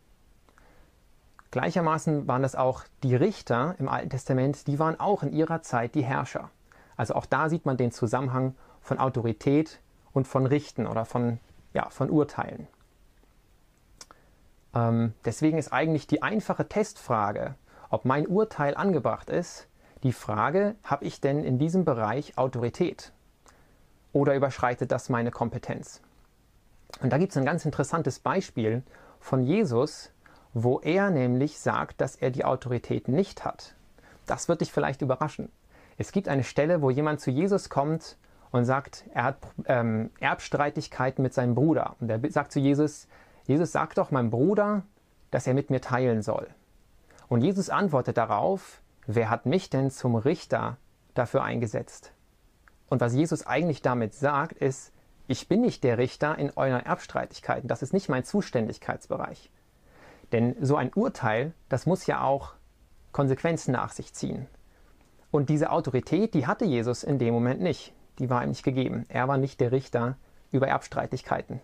Gleichermaßen 1.52 2.28
waren 2.28 2.42
das 2.42 2.56
auch 2.56 2.84
die 3.04 3.16
Richter 3.16 3.76
im 3.80 3.88
Alten 3.88 4.10
Testament, 4.10 4.68
die 4.68 4.80
waren 4.80 5.00
auch 5.00 5.24
in 5.24 5.32
ihrer 5.32 5.62
Zeit 5.62 5.96
die 5.96 6.04
Herrscher. 6.04 6.50
Also 6.98 7.16
auch 7.16 7.26
da 7.26 7.50
sieht 7.50 7.66
man 7.66 7.78
den 7.78 7.92
Zusammenhang 7.92 8.56
von 8.82 9.00
Autorität 9.00 9.80
und 10.14 10.28
von 10.28 10.46
Richten 10.46 10.88
oder 10.88 11.06
von, 11.06 11.40
ja, 11.74 11.90
von 11.90 12.10
Urteilen. 12.10 12.68
Ähm, 14.74 15.14
deswegen 15.24 15.58
ist 15.58 15.74
eigentlich 15.74 16.08
die 16.08 16.22
einfache 16.22 16.68
Testfrage, 16.68 17.56
ob 17.90 18.06
mein 18.06 18.28
Urteil 18.28 18.76
angebracht 18.76 19.30
ist, 19.30 19.68
die 20.04 20.14
Frage, 20.14 20.76
habe 20.84 21.06
ich 21.06 21.22
denn 21.22 21.44
in 21.44 21.58
diesem 21.58 21.86
Bereich 21.86 22.38
Autorität? 22.38 23.12
Oder 24.14 24.36
überschreitet 24.36 24.92
das 24.92 25.10
meine 25.10 25.32
Kompetenz? 25.32 26.02
Und 27.02 27.12
da 27.12 27.18
gibt 27.18 27.32
es 27.32 27.38
ein 27.38 27.46
ganz 27.46 27.66
interessantes 27.66 28.20
Beispiel 28.20 28.84
von 29.20 29.44
Jesus, 29.44 30.12
wo 30.54 30.80
er 30.80 31.10
nämlich 31.10 31.60
sagt, 31.60 32.00
dass 32.00 32.16
er 32.16 32.32
die 32.32 32.46
Autorität 32.46 33.08
nicht 33.08 33.44
hat. 33.44 33.76
Das 34.26 34.48
wird 34.48 34.62
dich 34.62 34.72
vielleicht 34.72 35.02
überraschen. 35.02 35.52
Es 35.98 36.12
gibt 36.12 36.28
eine 36.28 36.44
Stelle, 36.44 36.82
wo 36.82 36.90
jemand 36.90 37.22
zu 37.22 37.32
Jesus 37.32 37.70
kommt 37.70 38.18
und 38.52 38.66
sagt, 38.66 39.06
er 39.14 39.24
hat 39.24 39.38
ähm, 39.66 40.12
Erbstreitigkeiten 40.20 41.22
mit 41.22 41.34
seinem 41.34 41.56
Bruder. 41.56 41.96
Und 42.00 42.10
er 42.10 42.20
sagt 42.32 42.52
zu 42.52 42.60
Jesus, 42.60 43.08
Jesus 43.46 43.72
sagt 43.72 43.98
doch 43.98 44.12
meinem 44.12 44.30
Bruder, 44.30 44.84
dass 45.32 45.48
er 45.48 45.54
mit 45.54 45.70
mir 45.70 45.82
teilen 45.82 46.22
soll. 46.22 46.48
Und 47.28 47.42
Jesus 47.42 47.70
antwortet 47.70 48.18
darauf, 48.18 48.82
wer 49.08 49.30
hat 49.30 49.46
mich 49.46 49.70
denn 49.70 49.92
zum 49.92 50.16
Richter 50.16 50.78
dafür 51.14 51.44
eingesetzt? 51.44 52.12
Und 52.90 53.02
was 53.02 53.14
Jesus 53.14 53.46
eigentlich 53.46 53.82
damit 53.82 54.14
sagt, 54.14 54.54
ist, 54.54 54.92
ich 55.28 55.48
bin 55.48 55.62
nicht 55.62 55.84
der 55.84 55.98
Richter 55.98 56.38
in 56.38 56.52
euren 56.56 56.86
Erbstreitigkeiten. 56.86 57.68
Das 57.68 57.82
ist 57.82 57.94
nicht 57.94 58.10
mein 58.10 58.24
Zuständigkeitsbereich. 58.24 59.52
Denn 60.32 60.56
so 60.62 60.76
ein 60.76 60.94
Urteil, 60.94 61.54
das 61.68 61.86
muss 61.86 62.06
ja 62.06 62.22
auch 62.22 62.54
Konsequenzen 63.12 63.72
nach 63.72 63.92
sich 63.92 64.14
ziehen. 64.14 64.48
Und 65.36 65.50
diese 65.50 65.70
Autorität, 65.70 66.34
die 66.34 66.48
hatte 66.48 66.64
Jesus 66.64 67.04
in 67.04 67.20
dem 67.20 67.34
Moment 67.34 67.60
nicht. 67.60 67.92
Die 68.20 68.30
war 68.30 68.42
ihm 68.42 68.52
nicht 68.52 68.64
gegeben. 68.64 69.04
Er 69.10 69.28
war 69.28 69.38
nicht 69.38 69.60
der 69.60 69.74
Richter 69.74 70.16
über 70.54 70.70
Erbstreitigkeiten. 70.70 71.60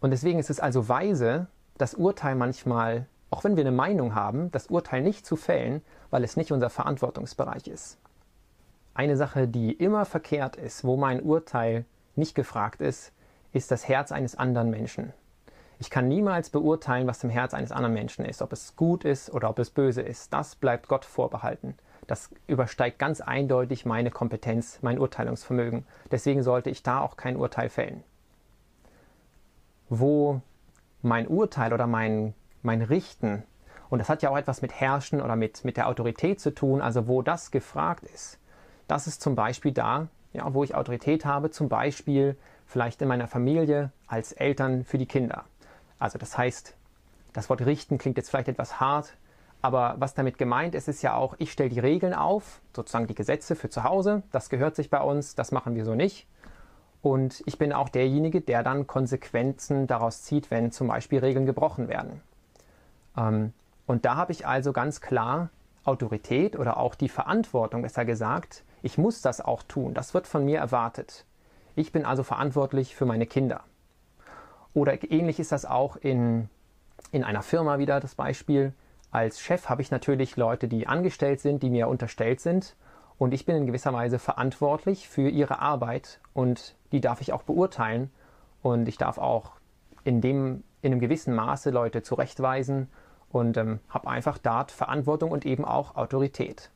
Und 0.00 0.10
deswegen 0.10 0.40
ist 0.40 0.50
es 0.50 0.58
also 0.58 0.88
weise, 0.88 1.46
das 1.78 1.94
Urteil 1.94 2.34
manchmal, 2.34 3.06
auch 3.30 3.44
wenn 3.44 3.54
wir 3.54 3.62
eine 3.62 3.70
Meinung 3.70 4.16
haben, 4.16 4.50
das 4.50 4.66
Urteil 4.66 5.02
nicht 5.02 5.24
zu 5.24 5.36
fällen, 5.36 5.82
weil 6.10 6.24
es 6.24 6.36
nicht 6.36 6.50
unser 6.50 6.68
Verantwortungsbereich 6.68 7.68
ist. 7.68 7.96
Eine 8.92 9.16
Sache, 9.16 9.46
die 9.46 9.70
immer 9.70 10.04
verkehrt 10.04 10.56
ist, 10.56 10.82
wo 10.82 10.96
mein 10.96 11.22
Urteil 11.22 11.84
nicht 12.16 12.34
gefragt 12.34 12.80
ist, 12.80 13.12
ist 13.52 13.70
das 13.70 13.86
Herz 13.86 14.10
eines 14.10 14.34
anderen 14.34 14.70
Menschen. 14.70 15.12
Ich 15.78 15.90
kann 15.90 16.08
niemals 16.08 16.50
beurteilen, 16.50 17.06
was 17.06 17.22
im 17.22 17.30
Herz 17.30 17.54
eines 17.54 17.70
anderen 17.70 17.94
Menschen 17.94 18.24
ist, 18.24 18.42
ob 18.42 18.52
es 18.52 18.74
gut 18.74 19.04
ist 19.04 19.32
oder 19.32 19.48
ob 19.48 19.60
es 19.60 19.70
böse 19.70 20.02
ist. 20.02 20.32
Das 20.32 20.56
bleibt 20.56 20.88
Gott 20.88 21.04
vorbehalten. 21.04 21.76
Das 22.10 22.28
übersteigt 22.48 22.98
ganz 22.98 23.20
eindeutig 23.20 23.86
meine 23.86 24.10
Kompetenz, 24.10 24.80
mein 24.82 24.98
Urteilungsvermögen. 24.98 25.86
Deswegen 26.10 26.42
sollte 26.42 26.68
ich 26.68 26.82
da 26.82 27.00
auch 27.00 27.16
kein 27.16 27.36
Urteil 27.36 27.68
fällen. 27.68 28.02
Wo 29.88 30.40
mein 31.02 31.28
Urteil 31.28 31.72
oder 31.72 31.86
mein, 31.86 32.34
mein 32.62 32.82
Richten, 32.82 33.44
und 33.90 34.00
das 34.00 34.08
hat 34.08 34.22
ja 34.22 34.30
auch 34.30 34.36
etwas 34.36 34.60
mit 34.60 34.72
Herrschen 34.72 35.20
oder 35.20 35.36
mit, 35.36 35.64
mit 35.64 35.76
der 35.76 35.86
Autorität 35.86 36.40
zu 36.40 36.52
tun, 36.52 36.80
also 36.80 37.06
wo 37.06 37.22
das 37.22 37.52
gefragt 37.52 38.02
ist, 38.02 38.40
das 38.88 39.06
ist 39.06 39.22
zum 39.22 39.36
Beispiel 39.36 39.70
da, 39.70 40.08
ja, 40.32 40.52
wo 40.52 40.64
ich 40.64 40.74
Autorität 40.74 41.24
habe, 41.24 41.52
zum 41.52 41.68
Beispiel 41.68 42.36
vielleicht 42.66 43.00
in 43.02 43.06
meiner 43.06 43.28
Familie 43.28 43.92
als 44.08 44.32
Eltern 44.32 44.82
für 44.82 44.98
die 44.98 45.06
Kinder. 45.06 45.44
Also 46.00 46.18
das 46.18 46.36
heißt, 46.36 46.74
das 47.34 47.48
Wort 47.48 47.64
richten 47.64 47.98
klingt 47.98 48.16
jetzt 48.16 48.30
vielleicht 48.30 48.48
etwas 48.48 48.80
hart, 48.80 49.14
aber 49.62 49.96
was 49.98 50.14
damit 50.14 50.38
gemeint 50.38 50.74
ist, 50.74 50.88
ist 50.88 51.02
ja 51.02 51.14
auch, 51.14 51.34
ich 51.38 51.52
stelle 51.52 51.70
die 51.70 51.80
Regeln 51.80 52.14
auf, 52.14 52.60
sozusagen 52.74 53.06
die 53.06 53.14
Gesetze 53.14 53.56
für 53.56 53.68
zu 53.68 53.84
Hause, 53.84 54.22
das 54.32 54.48
gehört 54.48 54.76
sich 54.76 54.90
bei 54.90 55.00
uns, 55.00 55.34
das 55.34 55.52
machen 55.52 55.74
wir 55.74 55.84
so 55.84 55.94
nicht. 55.94 56.26
Und 57.02 57.42
ich 57.46 57.58
bin 57.58 57.72
auch 57.72 57.88
derjenige, 57.88 58.40
der 58.40 58.62
dann 58.62 58.86
Konsequenzen 58.86 59.86
daraus 59.86 60.22
zieht, 60.22 60.50
wenn 60.50 60.70
zum 60.70 60.88
Beispiel 60.88 61.18
Regeln 61.20 61.46
gebrochen 61.46 61.88
werden. 61.88 62.20
Ähm, 63.16 63.52
und 63.86 64.04
da 64.04 64.16
habe 64.16 64.32
ich 64.32 64.46
also 64.46 64.72
ganz 64.72 65.00
klar 65.00 65.50
Autorität 65.84 66.58
oder 66.58 66.76
auch 66.76 66.94
die 66.94 67.08
Verantwortung, 67.08 67.82
besser 67.82 68.04
gesagt, 68.04 68.64
ich 68.82 68.98
muss 68.98 69.22
das 69.22 69.40
auch 69.40 69.62
tun, 69.62 69.94
das 69.94 70.14
wird 70.14 70.26
von 70.26 70.44
mir 70.44 70.58
erwartet. 70.58 71.24
Ich 71.74 71.92
bin 71.92 72.04
also 72.04 72.22
verantwortlich 72.22 72.94
für 72.94 73.06
meine 73.06 73.26
Kinder. 73.26 73.62
Oder 74.74 75.10
ähnlich 75.10 75.40
ist 75.40 75.52
das 75.52 75.64
auch 75.64 75.96
in, 75.96 76.48
in 77.12 77.24
einer 77.24 77.42
Firma 77.42 77.78
wieder 77.78 78.00
das 78.00 78.14
Beispiel. 78.14 78.72
Als 79.12 79.40
Chef 79.40 79.68
habe 79.68 79.82
ich 79.82 79.90
natürlich 79.90 80.36
Leute, 80.36 80.68
die 80.68 80.86
angestellt 80.86 81.40
sind, 81.40 81.62
die 81.62 81.70
mir 81.70 81.88
unterstellt 81.88 82.40
sind. 82.40 82.76
Und 83.18 83.34
ich 83.34 83.44
bin 83.44 83.56
in 83.56 83.66
gewisser 83.66 83.92
Weise 83.92 84.18
verantwortlich 84.18 85.08
für 85.08 85.28
ihre 85.28 85.58
Arbeit 85.58 86.20
und 86.32 86.74
die 86.92 87.00
darf 87.00 87.20
ich 87.20 87.32
auch 87.32 87.42
beurteilen. 87.42 88.10
Und 88.62 88.88
ich 88.88 88.98
darf 88.98 89.18
auch 89.18 89.52
in, 90.04 90.20
dem, 90.20 90.62
in 90.82 90.92
einem 90.92 91.00
gewissen 91.00 91.34
Maße 91.34 91.70
Leute 91.70 92.02
zurechtweisen 92.02 92.88
und 93.30 93.56
ähm, 93.56 93.80
habe 93.88 94.08
einfach 94.08 94.38
dort 94.38 94.70
Verantwortung 94.70 95.30
und 95.30 95.44
eben 95.44 95.64
auch 95.64 95.96
Autorität. 95.96 96.70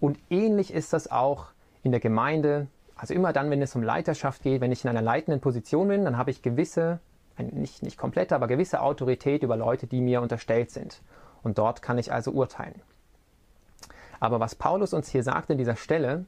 Und 0.00 0.18
ähnlich 0.30 0.72
ist 0.72 0.92
das 0.92 1.10
auch 1.10 1.46
in 1.82 1.92
der 1.92 2.00
Gemeinde, 2.00 2.68
also 2.96 3.14
immer 3.14 3.32
dann, 3.32 3.50
wenn 3.50 3.62
es 3.62 3.74
um 3.74 3.82
Leiterschaft 3.82 4.42
geht, 4.42 4.60
wenn 4.60 4.72
ich 4.72 4.84
in 4.84 4.90
einer 4.90 5.02
leitenden 5.02 5.40
Position 5.40 5.88
bin, 5.88 6.04
dann 6.04 6.16
habe 6.16 6.30
ich 6.30 6.42
gewisse, 6.42 7.00
nicht, 7.38 7.82
nicht 7.82 7.98
komplette, 7.98 8.34
aber 8.34 8.48
gewisse 8.48 8.80
Autorität 8.80 9.42
über 9.42 9.56
Leute, 9.56 9.86
die 9.86 10.00
mir 10.00 10.20
unterstellt 10.20 10.70
sind. 10.70 11.02
Und 11.42 11.58
dort 11.58 11.82
kann 11.82 11.98
ich 11.98 12.12
also 12.12 12.30
urteilen. 12.30 12.80
Aber 14.20 14.38
was 14.38 14.54
Paulus 14.54 14.92
uns 14.92 15.08
hier 15.08 15.22
sagt 15.22 15.50
in 15.50 15.58
dieser 15.58 15.76
Stelle 15.76 16.24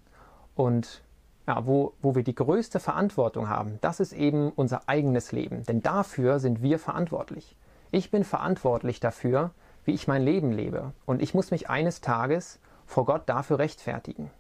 und 0.57 1.03
ja, 1.47 1.67
wo, 1.67 1.93
wo 2.01 2.15
wir 2.15 2.25
die 2.25 2.35
größte 2.35 2.81
Verantwortung 2.81 3.49
haben, 3.49 3.79
das 3.83 4.01
ist 4.01 4.13
eben 4.13 4.51
unser 4.51 4.89
eigenes 4.89 5.33
Leben. 5.33 5.65
Denn 5.65 5.83
dafür 5.83 6.39
sind 6.41 6.63
wir 6.63 6.79
verantwortlich. 6.79 7.57
Ich 7.91 8.11
bin 8.11 8.25
verantwortlich 8.25 8.99
dafür, 8.99 9.51
wie 9.85 9.93
ich 9.93 10.09
mein 10.09 10.23
Leben 10.23 10.53
lebe. 10.53 10.93
Und 11.07 11.23
ich 11.23 11.35
muss 11.35 11.51
mich 11.51 11.69
eines 11.71 12.01
Tages 12.01 12.59
vor 12.87 13.05
Gott 13.05 13.23
dafür 13.27 13.59
rechtfertigen. 13.59 14.31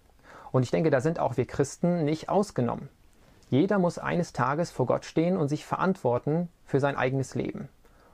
Und 0.50 0.62
ich 0.62 0.70
denke, 0.70 0.90
da 0.90 1.00
sind 1.00 1.18
auch 1.18 1.36
wir 1.36 1.46
Christen 1.46 2.04
nicht 2.04 2.28
ausgenommen. 2.28 2.88
Jeder 3.50 3.78
muss 3.78 3.98
eines 3.98 4.32
Tages 4.32 4.70
vor 4.70 4.86
Gott 4.86 5.04
stehen 5.04 5.36
und 5.36 5.48
sich 5.48 5.64
verantworten 5.64 6.48
für 6.64 6.80
sein 6.80 6.96
eigenes 6.96 7.34
Leben. 7.34 7.68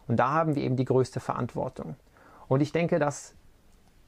Und 0.08 0.16
da 0.16 0.30
haben 0.30 0.56
wir 0.56 0.62
eben 0.62 0.76
die 0.76 0.84
größte 0.84 1.20
Verantwortung. 1.20 1.96
Und 2.50 2.62
ich 2.62 2.72
denke, 2.72 2.98
dass 2.98 3.36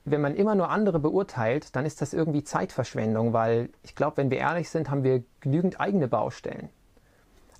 wenn 0.04 0.20
man 0.20 0.34
immer 0.34 0.56
nur 0.56 0.68
andere 0.68 0.98
beurteilt, 0.98 1.76
dann 1.76 1.86
ist 1.86 2.02
das 2.02 2.12
irgendwie 2.12 2.42
Zeitverschwendung, 2.42 3.32
weil 3.32 3.68
ich 3.84 3.94
glaube, 3.94 4.16
wenn 4.16 4.32
wir 4.32 4.38
ehrlich 4.38 4.68
sind, 4.68 4.90
haben 4.90 5.04
wir 5.04 5.22
genügend 5.38 5.80
eigene 5.80 6.08
Baustellen. 6.08 6.68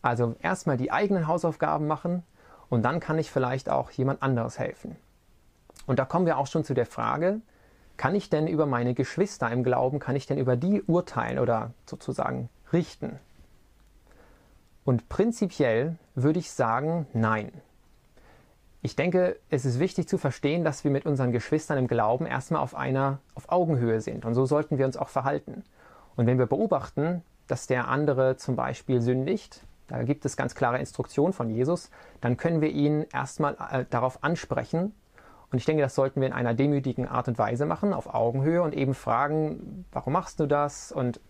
Also 0.02 0.34
erstmal 0.40 0.76
die 0.76 0.90
eigenen 0.90 1.28
Hausaufgaben 1.28 1.86
machen 1.86 2.24
und 2.68 2.82
dann 2.82 2.98
kann 2.98 3.16
ich 3.20 3.30
vielleicht 3.30 3.68
auch 3.68 3.92
jemand 3.92 4.24
anderes 4.24 4.58
helfen. 4.58 4.96
Und 5.86 6.00
da 6.00 6.04
kommen 6.04 6.26
wir 6.26 6.36
auch 6.36 6.48
schon 6.48 6.64
zu 6.64 6.74
der 6.74 6.86
Frage, 6.86 7.40
kann 7.96 8.16
ich 8.16 8.28
denn 8.28 8.48
über 8.48 8.66
meine 8.66 8.94
Geschwister 8.94 9.48
im 9.52 9.62
Glauben, 9.62 10.00
kann 10.00 10.16
ich 10.16 10.26
denn 10.26 10.38
über 10.38 10.56
die 10.56 10.82
urteilen 10.82 11.38
oder 11.38 11.74
sozusagen 11.86 12.48
richten? 12.72 13.20
Und 14.84 15.08
prinzipiell 15.08 15.94
würde 16.16 16.40
ich 16.40 16.50
sagen, 16.50 17.06
nein. 17.12 17.52
Ich 18.82 18.96
denke, 18.96 19.38
es 19.48 19.64
ist 19.64 19.78
wichtig 19.78 20.08
zu 20.08 20.18
verstehen, 20.18 20.64
dass 20.64 20.82
wir 20.82 20.90
mit 20.90 21.06
unseren 21.06 21.30
Geschwistern 21.30 21.78
im 21.78 21.86
Glauben 21.86 22.26
erstmal 22.26 22.60
auf 22.60 22.74
einer 22.74 23.20
auf 23.34 23.50
Augenhöhe 23.50 24.00
sind 24.00 24.24
und 24.24 24.34
so 24.34 24.44
sollten 24.44 24.76
wir 24.76 24.86
uns 24.86 24.96
auch 24.96 25.08
verhalten. 25.08 25.62
Und 26.16 26.26
wenn 26.26 26.38
wir 26.38 26.46
beobachten, 26.46 27.22
dass 27.46 27.66
der 27.66 27.88
andere 27.88 28.36
zum 28.36 28.56
Beispiel 28.56 29.00
sündigt, 29.00 29.64
da 29.86 30.02
gibt 30.02 30.24
es 30.24 30.36
ganz 30.36 30.54
klare 30.54 30.78
Instruktionen 30.78 31.32
von 31.32 31.48
Jesus, 31.48 31.90
dann 32.20 32.36
können 32.36 32.60
wir 32.60 32.70
ihn 32.70 33.06
erstmal 33.12 33.56
äh, 33.70 33.84
darauf 33.88 34.24
ansprechen 34.24 34.92
und 35.52 35.58
ich 35.58 35.66
denke, 35.66 35.82
das 35.82 35.94
sollten 35.94 36.20
wir 36.22 36.28
in 36.28 36.32
einer 36.32 36.54
demütigen 36.54 37.06
Art 37.06 37.28
und 37.28 37.38
Weise 37.38 37.66
machen, 37.66 37.92
auf 37.92 38.12
Augenhöhe 38.12 38.62
und 38.62 38.74
eben 38.74 38.94
fragen, 38.94 39.84
warum 39.92 40.14
machst 40.14 40.40
du 40.40 40.46
das? 40.46 40.92
Und 40.92 41.20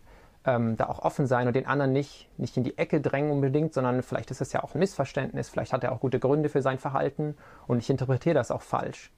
ähm, 0.44 0.76
da 0.76 0.87
auch 0.87 1.00
offen 1.00 1.26
sein 1.26 1.46
und 1.46 1.54
den 1.54 1.66
anderen 1.66 1.92
nicht, 1.92 2.28
nicht 2.38 2.56
in 2.56 2.64
die 2.64 2.76
Ecke 2.78 3.00
drängen 3.00 3.30
unbedingt, 3.30 3.75
sondern 3.75 4.02
vielleicht 4.02 4.30
ist 4.30 4.40
es 4.40 4.52
ja 4.52 4.62
auch 4.62 4.75
ein 4.75 4.78
Missverständnis, 4.78 5.49
vielleicht 5.49 5.72
hat 5.72 5.84
er 5.84 5.92
auch 5.92 6.00
gute 6.00 6.18
Gründe 6.18 6.49
für 6.49 6.62
sein 6.62 6.78
Verhalten 6.78 7.37
und 7.66 7.78
ich 7.78 7.90
interpretiere 7.90 8.34
das 8.34 8.50
auch 8.50 8.62
falsch. 8.62 9.12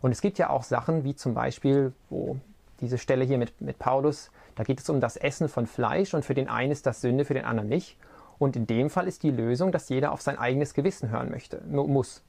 Und 0.00 0.12
es 0.12 0.20
gibt 0.20 0.38
ja 0.38 0.50
auch 0.50 0.62
Sachen, 0.62 1.04
wie 1.04 1.14
zum 1.14 1.34
Beispiel, 1.34 1.92
wo 2.10 2.36
diese 2.80 2.98
Stelle 2.98 3.24
hier 3.24 3.38
mit, 3.38 3.60
mit 3.60 3.78
Paulus, 3.78 4.30
da 4.54 4.62
geht 4.62 4.80
es 4.80 4.88
um 4.88 5.00
das 5.00 5.16
Essen 5.16 5.48
von 5.48 5.66
Fleisch 5.66 6.14
und 6.14 6.24
für 6.24 6.34
den 6.34 6.48
einen 6.48 6.70
ist 6.70 6.86
das 6.86 7.00
Sünde, 7.00 7.24
für 7.24 7.34
den 7.34 7.44
anderen 7.44 7.68
nicht. 7.68 7.96
Und 8.38 8.54
in 8.54 8.66
dem 8.68 8.88
Fall 8.88 9.08
ist 9.08 9.24
die 9.24 9.32
Lösung, 9.32 9.72
dass 9.72 9.88
jeder 9.88 10.12
auf 10.12 10.22
sein 10.22 10.38
eigenes 10.38 10.74
Gewissen 10.74 11.10
hören 11.10 11.30
möchte, 11.30 11.60
muss. 11.66 12.22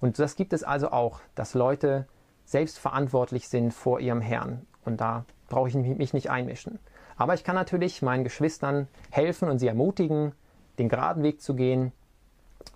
Und 0.00 0.18
das 0.18 0.36
gibt 0.36 0.52
es 0.52 0.62
also 0.62 0.90
auch, 0.90 1.20
dass 1.34 1.54
Leute 1.54 2.06
selbst 2.44 2.78
verantwortlich 2.78 3.48
sind 3.48 3.72
vor 3.72 4.00
ihrem 4.00 4.20
Herrn. 4.20 4.66
Und 4.84 5.00
da 5.00 5.24
brauche 5.48 5.68
ich 5.68 5.74
mich 5.74 6.12
nicht 6.12 6.30
einmischen. 6.30 6.78
Aber 7.16 7.34
ich 7.34 7.44
kann 7.44 7.54
natürlich 7.54 8.02
meinen 8.02 8.24
Geschwistern 8.24 8.88
helfen 9.10 9.48
und 9.48 9.58
sie 9.58 9.68
ermutigen, 9.68 10.32
den 10.78 10.88
geraden 10.88 11.22
Weg 11.22 11.40
zu 11.40 11.54
gehen 11.54 11.92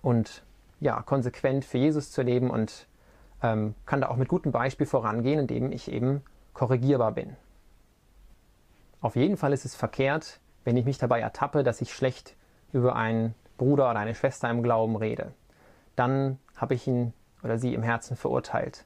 und 0.01 0.43
ja, 0.79 1.01
konsequent 1.01 1.65
für 1.65 1.77
Jesus 1.77 2.11
zu 2.11 2.21
leben 2.21 2.49
und 2.49 2.87
ähm, 3.43 3.75
kann 3.85 4.01
da 4.01 4.09
auch 4.09 4.15
mit 4.15 4.29
gutem 4.29 4.51
Beispiel 4.51 4.85
vorangehen, 4.87 5.39
indem 5.39 5.71
ich 5.71 5.91
eben 5.91 6.21
korrigierbar 6.53 7.11
bin. 7.11 7.35
Auf 9.01 9.15
jeden 9.15 9.37
Fall 9.37 9.53
ist 9.53 9.65
es 9.65 9.75
verkehrt, 9.75 10.39
wenn 10.63 10.77
ich 10.77 10.85
mich 10.85 10.97
dabei 10.97 11.19
ertappe, 11.19 11.63
dass 11.63 11.81
ich 11.81 11.93
schlecht 11.93 12.35
über 12.73 12.95
einen 12.95 13.33
Bruder 13.57 13.89
oder 13.89 13.99
eine 13.99 14.15
Schwester 14.15 14.49
im 14.49 14.63
Glauben 14.63 14.95
rede. 14.95 15.33
Dann 15.95 16.37
habe 16.55 16.73
ich 16.73 16.87
ihn 16.87 17.13
oder 17.43 17.57
sie 17.57 17.73
im 17.73 17.83
Herzen 17.83 18.17
verurteilt. 18.17 18.85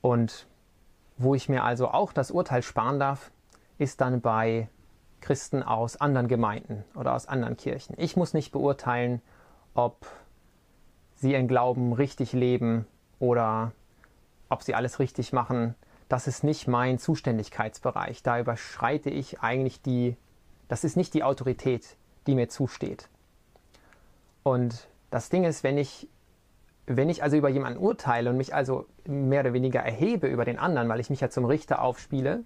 Und 0.00 0.46
wo 1.16 1.34
ich 1.34 1.48
mir 1.48 1.62
also 1.62 1.88
auch 1.88 2.12
das 2.12 2.30
Urteil 2.30 2.62
sparen 2.62 2.98
darf, 2.98 3.30
ist 3.78 4.00
dann 4.00 4.20
bei 4.20 4.68
Christen 5.20 5.62
aus 5.62 5.96
anderen 5.96 6.28
Gemeinden 6.28 6.84
oder 6.94 7.14
aus 7.14 7.26
anderen 7.26 7.56
Kirchen. 7.56 7.94
Ich 7.98 8.16
muss 8.16 8.34
nicht 8.34 8.52
beurteilen, 8.52 9.22
ob 9.74 10.06
sie 11.14 11.32
ihren 11.32 11.48
Glauben 11.48 11.92
richtig 11.92 12.32
leben 12.32 12.86
oder 13.18 13.72
ob 14.48 14.62
sie 14.62 14.74
alles 14.74 14.98
richtig 14.98 15.32
machen. 15.32 15.74
Das 16.08 16.26
ist 16.26 16.44
nicht 16.44 16.68
mein 16.68 16.98
Zuständigkeitsbereich. 16.98 18.22
Da 18.22 18.38
überschreite 18.38 19.10
ich 19.10 19.40
eigentlich 19.40 19.80
die, 19.80 20.16
das 20.68 20.84
ist 20.84 20.96
nicht 20.96 21.14
die 21.14 21.22
Autorität, 21.22 21.96
die 22.26 22.34
mir 22.34 22.48
zusteht. 22.48 23.08
Und 24.42 24.88
das 25.10 25.30
Ding 25.30 25.44
ist, 25.44 25.64
wenn 25.64 25.78
ich 25.78 26.08
wenn 26.86 27.08
ich 27.08 27.22
also 27.22 27.36
über 27.36 27.48
jemanden 27.48 27.78
urteile 27.78 28.30
und 28.30 28.36
mich 28.36 28.54
also 28.54 28.86
mehr 29.06 29.40
oder 29.40 29.52
weniger 29.52 29.80
erhebe 29.80 30.26
über 30.26 30.44
den 30.44 30.58
anderen, 30.58 30.88
weil 30.88 31.00
ich 31.00 31.10
mich 31.10 31.20
ja 31.20 31.30
zum 31.30 31.46
Richter 31.46 31.80
aufspiele, 31.80 32.44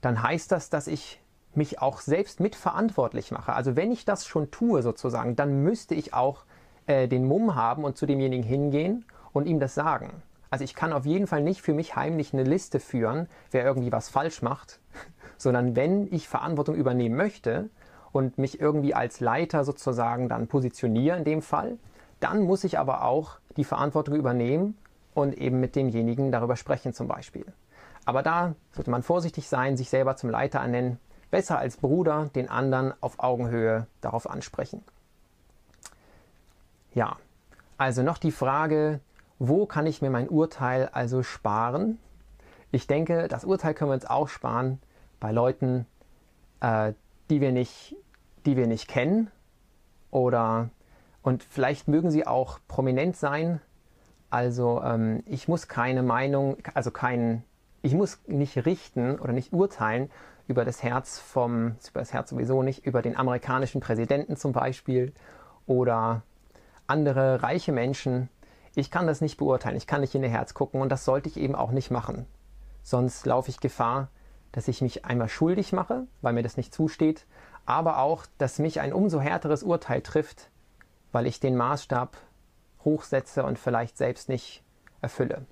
dann 0.00 0.22
heißt 0.22 0.52
das, 0.52 0.70
dass 0.70 0.86
ich 0.86 1.20
mich 1.54 1.80
auch 1.80 2.00
selbst 2.00 2.40
mitverantwortlich 2.40 3.30
mache. 3.30 3.52
Also 3.52 3.76
wenn 3.76 3.90
ich 3.90 4.04
das 4.04 4.26
schon 4.26 4.50
tue 4.50 4.82
sozusagen, 4.82 5.36
dann 5.36 5.62
müsste 5.62 5.94
ich 5.94 6.14
auch 6.14 6.44
äh, 6.86 7.08
den 7.08 7.26
Mumm 7.26 7.54
haben 7.54 7.84
und 7.84 7.96
zu 7.96 8.06
demjenigen 8.06 8.44
hingehen 8.44 9.04
und 9.32 9.46
ihm 9.46 9.60
das 9.60 9.74
sagen. 9.74 10.22
Also 10.50 10.64
ich 10.64 10.74
kann 10.74 10.92
auf 10.92 11.04
jeden 11.04 11.26
Fall 11.26 11.42
nicht 11.42 11.60
für 11.60 11.74
mich 11.74 11.96
heimlich 11.96 12.32
eine 12.32 12.44
Liste 12.44 12.80
führen, 12.80 13.28
wer 13.50 13.64
irgendwie 13.64 13.92
was 13.92 14.08
falsch 14.08 14.40
macht, 14.40 14.80
sondern 15.36 15.76
wenn 15.76 16.12
ich 16.12 16.28
Verantwortung 16.28 16.74
übernehmen 16.74 17.16
möchte 17.16 17.68
und 18.12 18.38
mich 18.38 18.60
irgendwie 18.60 18.94
als 18.94 19.20
Leiter 19.20 19.64
sozusagen 19.64 20.28
dann 20.28 20.46
positioniere 20.46 21.18
in 21.18 21.24
dem 21.24 21.42
Fall, 21.42 21.76
dann 22.20 22.42
muss 22.42 22.64
ich 22.64 22.78
aber 22.78 23.04
auch 23.04 23.38
die 23.56 23.64
Verantwortung 23.64 24.14
übernehmen 24.14 24.76
und 25.14 25.36
eben 25.36 25.60
mit 25.60 25.76
demjenigen 25.76 26.32
darüber 26.32 26.56
sprechen 26.56 26.92
zum 26.92 27.08
Beispiel. 27.08 27.44
Aber 28.08 28.22
da 28.22 28.54
sollte 28.72 28.90
man 28.90 29.02
vorsichtig 29.02 29.50
sein, 29.50 29.76
sich 29.76 29.90
selber 29.90 30.16
zum 30.16 30.30
Leiter 30.30 30.60
ernennen, 30.60 30.98
besser 31.30 31.58
als 31.58 31.76
Bruder 31.76 32.30
den 32.34 32.48
anderen 32.48 32.94
auf 33.02 33.18
Augenhöhe 33.18 33.86
darauf 34.00 34.30
ansprechen. 34.30 34.82
Ja, 36.94 37.18
also 37.76 38.02
noch 38.02 38.16
die 38.16 38.30
Frage, 38.30 39.00
wo 39.38 39.66
kann 39.66 39.84
ich 39.84 40.00
mir 40.00 40.08
mein 40.08 40.30
Urteil 40.30 40.88
also 40.90 41.22
sparen? 41.22 41.98
Ich 42.72 42.86
denke, 42.86 43.28
das 43.28 43.44
Urteil 43.44 43.74
können 43.74 43.90
wir 43.90 43.96
uns 43.96 44.06
auch 44.06 44.28
sparen 44.28 44.80
bei 45.20 45.30
Leuten, 45.30 45.84
äh, 46.60 46.94
die, 47.28 47.42
wir 47.42 47.52
nicht, 47.52 47.94
die 48.46 48.56
wir 48.56 48.68
nicht 48.68 48.88
kennen 48.88 49.30
oder 50.10 50.70
und 51.20 51.42
vielleicht 51.42 51.88
mögen 51.88 52.10
sie 52.10 52.26
auch 52.26 52.58
prominent 52.68 53.18
sein. 53.18 53.60
Also 54.30 54.80
ähm, 54.82 55.22
ich 55.26 55.46
muss 55.46 55.68
keine 55.68 56.02
Meinung, 56.02 56.56
also 56.72 56.90
kein, 56.90 57.44
ich 57.88 57.94
muss 57.94 58.18
nicht 58.26 58.66
richten 58.66 59.18
oder 59.18 59.32
nicht 59.32 59.54
urteilen 59.54 60.10
über 60.46 60.66
das 60.66 60.82
Herz 60.82 61.18
vom, 61.18 61.76
über 61.88 62.00
das 62.00 62.12
Herz 62.12 62.28
sowieso 62.28 62.62
nicht, 62.62 62.84
über 62.84 63.00
den 63.00 63.16
amerikanischen 63.16 63.80
Präsidenten 63.80 64.36
zum 64.36 64.52
Beispiel 64.52 65.14
oder 65.66 66.22
andere 66.86 67.42
reiche 67.42 67.72
Menschen. 67.72 68.28
Ich 68.74 68.90
kann 68.90 69.06
das 69.06 69.22
nicht 69.22 69.38
beurteilen, 69.38 69.76
ich 69.76 69.86
kann 69.86 70.02
nicht 70.02 70.14
in 70.14 70.22
ihr 70.22 70.28
Herz 70.28 70.52
gucken 70.52 70.82
und 70.82 70.90
das 70.90 71.06
sollte 71.06 71.30
ich 71.30 71.38
eben 71.38 71.54
auch 71.54 71.70
nicht 71.70 71.90
machen. 71.90 72.26
Sonst 72.82 73.24
laufe 73.24 73.48
ich 73.48 73.58
Gefahr, 73.58 74.08
dass 74.52 74.68
ich 74.68 74.82
mich 74.82 75.06
einmal 75.06 75.30
schuldig 75.30 75.72
mache, 75.72 76.06
weil 76.20 76.34
mir 76.34 76.42
das 76.42 76.58
nicht 76.58 76.74
zusteht, 76.74 77.24
aber 77.64 78.00
auch, 78.00 78.26
dass 78.36 78.58
mich 78.58 78.80
ein 78.80 78.92
umso 78.92 79.18
härteres 79.18 79.62
Urteil 79.62 80.02
trifft, 80.02 80.50
weil 81.10 81.26
ich 81.26 81.40
den 81.40 81.56
Maßstab 81.56 82.18
hochsetze 82.84 83.44
und 83.44 83.58
vielleicht 83.58 83.96
selbst 83.96 84.28
nicht 84.28 84.62
erfülle. 85.00 85.46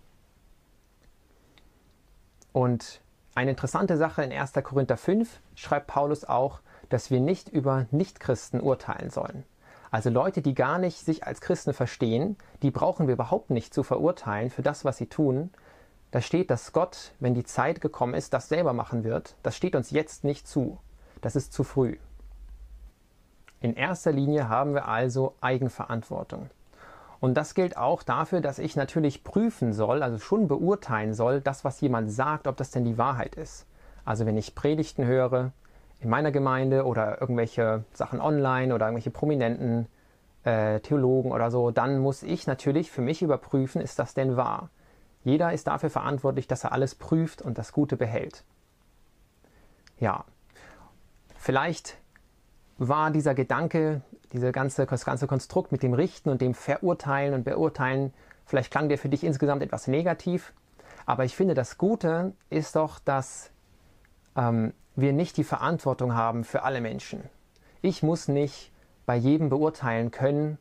Und 2.56 3.02
eine 3.34 3.50
interessante 3.50 3.98
Sache 3.98 4.22
in 4.22 4.32
1. 4.32 4.54
Korinther 4.64 4.96
5 4.96 5.42
schreibt 5.56 5.88
Paulus 5.88 6.24
auch, 6.24 6.60
dass 6.88 7.10
wir 7.10 7.20
nicht 7.20 7.50
über 7.50 7.84
Nichtchristen 7.90 8.62
urteilen 8.62 9.10
sollen. 9.10 9.44
Also 9.90 10.08
Leute, 10.08 10.40
die 10.40 10.54
gar 10.54 10.78
nicht 10.78 11.04
sich 11.04 11.26
als 11.26 11.42
Christen 11.42 11.74
verstehen, 11.74 12.38
die 12.62 12.70
brauchen 12.70 13.08
wir 13.08 13.12
überhaupt 13.12 13.50
nicht 13.50 13.74
zu 13.74 13.82
verurteilen 13.82 14.48
für 14.48 14.62
das, 14.62 14.86
was 14.86 14.96
sie 14.96 15.04
tun. 15.04 15.50
Da 16.12 16.22
steht, 16.22 16.50
dass 16.50 16.72
Gott, 16.72 17.12
wenn 17.20 17.34
die 17.34 17.44
Zeit 17.44 17.82
gekommen 17.82 18.14
ist, 18.14 18.32
das 18.32 18.48
selber 18.48 18.72
machen 18.72 19.04
wird. 19.04 19.34
Das 19.42 19.54
steht 19.54 19.76
uns 19.76 19.90
jetzt 19.90 20.24
nicht 20.24 20.48
zu. 20.48 20.78
Das 21.20 21.36
ist 21.36 21.52
zu 21.52 21.62
früh. 21.62 21.98
In 23.60 23.74
erster 23.74 24.12
Linie 24.12 24.48
haben 24.48 24.72
wir 24.72 24.88
also 24.88 25.34
Eigenverantwortung. 25.42 26.48
Und 27.20 27.34
das 27.34 27.54
gilt 27.54 27.76
auch 27.76 28.02
dafür, 28.02 28.40
dass 28.40 28.58
ich 28.58 28.76
natürlich 28.76 29.24
prüfen 29.24 29.72
soll, 29.72 30.02
also 30.02 30.18
schon 30.18 30.48
beurteilen 30.48 31.14
soll, 31.14 31.40
das, 31.40 31.64
was 31.64 31.80
jemand 31.80 32.10
sagt, 32.10 32.46
ob 32.46 32.56
das 32.56 32.70
denn 32.70 32.84
die 32.84 32.98
Wahrheit 32.98 33.34
ist. 33.34 33.66
Also 34.04 34.26
wenn 34.26 34.36
ich 34.36 34.54
Predigten 34.54 35.04
höre 35.04 35.52
in 36.00 36.10
meiner 36.10 36.30
Gemeinde 36.30 36.84
oder 36.84 37.20
irgendwelche 37.20 37.84
Sachen 37.92 38.20
online 38.20 38.74
oder 38.74 38.86
irgendwelche 38.86 39.10
prominenten 39.10 39.86
äh, 40.44 40.80
Theologen 40.80 41.32
oder 41.32 41.50
so, 41.50 41.70
dann 41.70 41.98
muss 41.98 42.22
ich 42.22 42.46
natürlich 42.46 42.90
für 42.90 43.02
mich 43.02 43.22
überprüfen, 43.22 43.80
ist 43.80 43.98
das 43.98 44.14
denn 44.14 44.36
wahr? 44.36 44.70
Jeder 45.24 45.52
ist 45.52 45.66
dafür 45.66 45.90
verantwortlich, 45.90 46.46
dass 46.46 46.62
er 46.62 46.72
alles 46.72 46.94
prüft 46.94 47.42
und 47.42 47.58
das 47.58 47.72
Gute 47.72 47.96
behält. 47.96 48.44
Ja, 49.98 50.24
vielleicht 51.34 51.98
war 52.78 53.10
dieser 53.10 53.34
Gedanke, 53.34 54.02
diese 54.32 54.52
ganze, 54.52 54.86
das 54.86 55.04
ganze 55.04 55.26
Konstrukt 55.26 55.72
mit 55.72 55.82
dem 55.82 55.94
Richten 55.94 56.30
und 56.30 56.40
dem 56.40 56.54
Verurteilen 56.54 57.34
und 57.34 57.44
Beurteilen, 57.44 58.12
vielleicht 58.44 58.70
klang 58.70 58.88
der 58.88 58.98
für 58.98 59.08
dich 59.08 59.24
insgesamt 59.24 59.62
etwas 59.62 59.86
negativ. 59.86 60.52
Aber 61.06 61.24
ich 61.24 61.36
finde, 61.36 61.54
das 61.54 61.78
Gute 61.78 62.32
ist 62.50 62.76
doch, 62.76 62.98
dass 62.98 63.50
ähm, 64.36 64.72
wir 64.94 65.12
nicht 65.12 65.36
die 65.36 65.44
Verantwortung 65.44 66.14
haben 66.14 66.44
für 66.44 66.62
alle 66.62 66.80
Menschen. 66.80 67.22
Ich 67.82 68.02
muss 68.02 68.28
nicht 68.28 68.72
bei 69.06 69.16
jedem 69.16 69.48
beurteilen 69.48 70.10
können, 70.10 70.58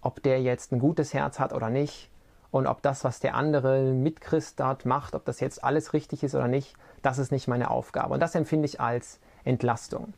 ob 0.00 0.22
der 0.22 0.42
jetzt 0.42 0.72
ein 0.72 0.80
gutes 0.80 1.14
Herz 1.14 1.38
hat 1.38 1.52
oder 1.52 1.70
nicht 1.70 2.10
und 2.50 2.66
ob 2.66 2.82
das, 2.82 3.04
was 3.04 3.20
der 3.20 3.34
andere 3.34 3.92
Mitchrist 3.92 4.60
dort 4.60 4.84
macht, 4.84 5.14
ob 5.14 5.24
das 5.24 5.40
jetzt 5.40 5.64
alles 5.64 5.92
richtig 5.92 6.22
ist 6.22 6.34
oder 6.34 6.48
nicht, 6.48 6.74
das 7.02 7.18
ist 7.18 7.32
nicht 7.32 7.48
meine 7.48 7.70
Aufgabe. 7.70 8.14
Und 8.14 8.20
das 8.20 8.34
empfinde 8.34 8.66
ich 8.66 8.80
als 8.80 9.20
Entlastung. 9.44 10.14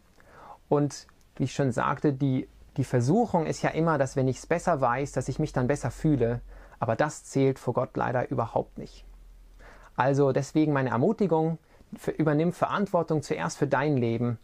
Und 0.68 1.06
wie 1.36 1.44
ich 1.44 1.54
schon 1.54 1.72
sagte, 1.72 2.12
die, 2.12 2.48
die 2.76 2.84
Versuchung 2.84 3.46
ist 3.46 3.62
ja 3.62 3.70
immer, 3.70 3.98
dass 3.98 4.16
wenn 4.16 4.28
ich 4.28 4.38
es 4.38 4.46
besser 4.46 4.80
weiß, 4.80 5.12
dass 5.12 5.28
ich 5.28 5.38
mich 5.38 5.52
dann 5.52 5.66
besser 5.66 5.90
fühle. 5.90 6.40
Aber 6.78 6.96
das 6.96 7.24
zählt 7.24 7.58
vor 7.58 7.74
Gott 7.74 7.96
leider 7.96 8.30
überhaupt 8.30 8.78
nicht. 8.78 9.04
Also 9.96 10.32
deswegen 10.32 10.72
meine 10.72 10.90
Ermutigung, 10.90 11.58
für, 11.96 12.10
übernimm 12.10 12.52
Verantwortung 12.52 13.22
zuerst 13.22 13.56
für 13.56 13.66
dein 13.66 13.96
Leben 13.96 14.38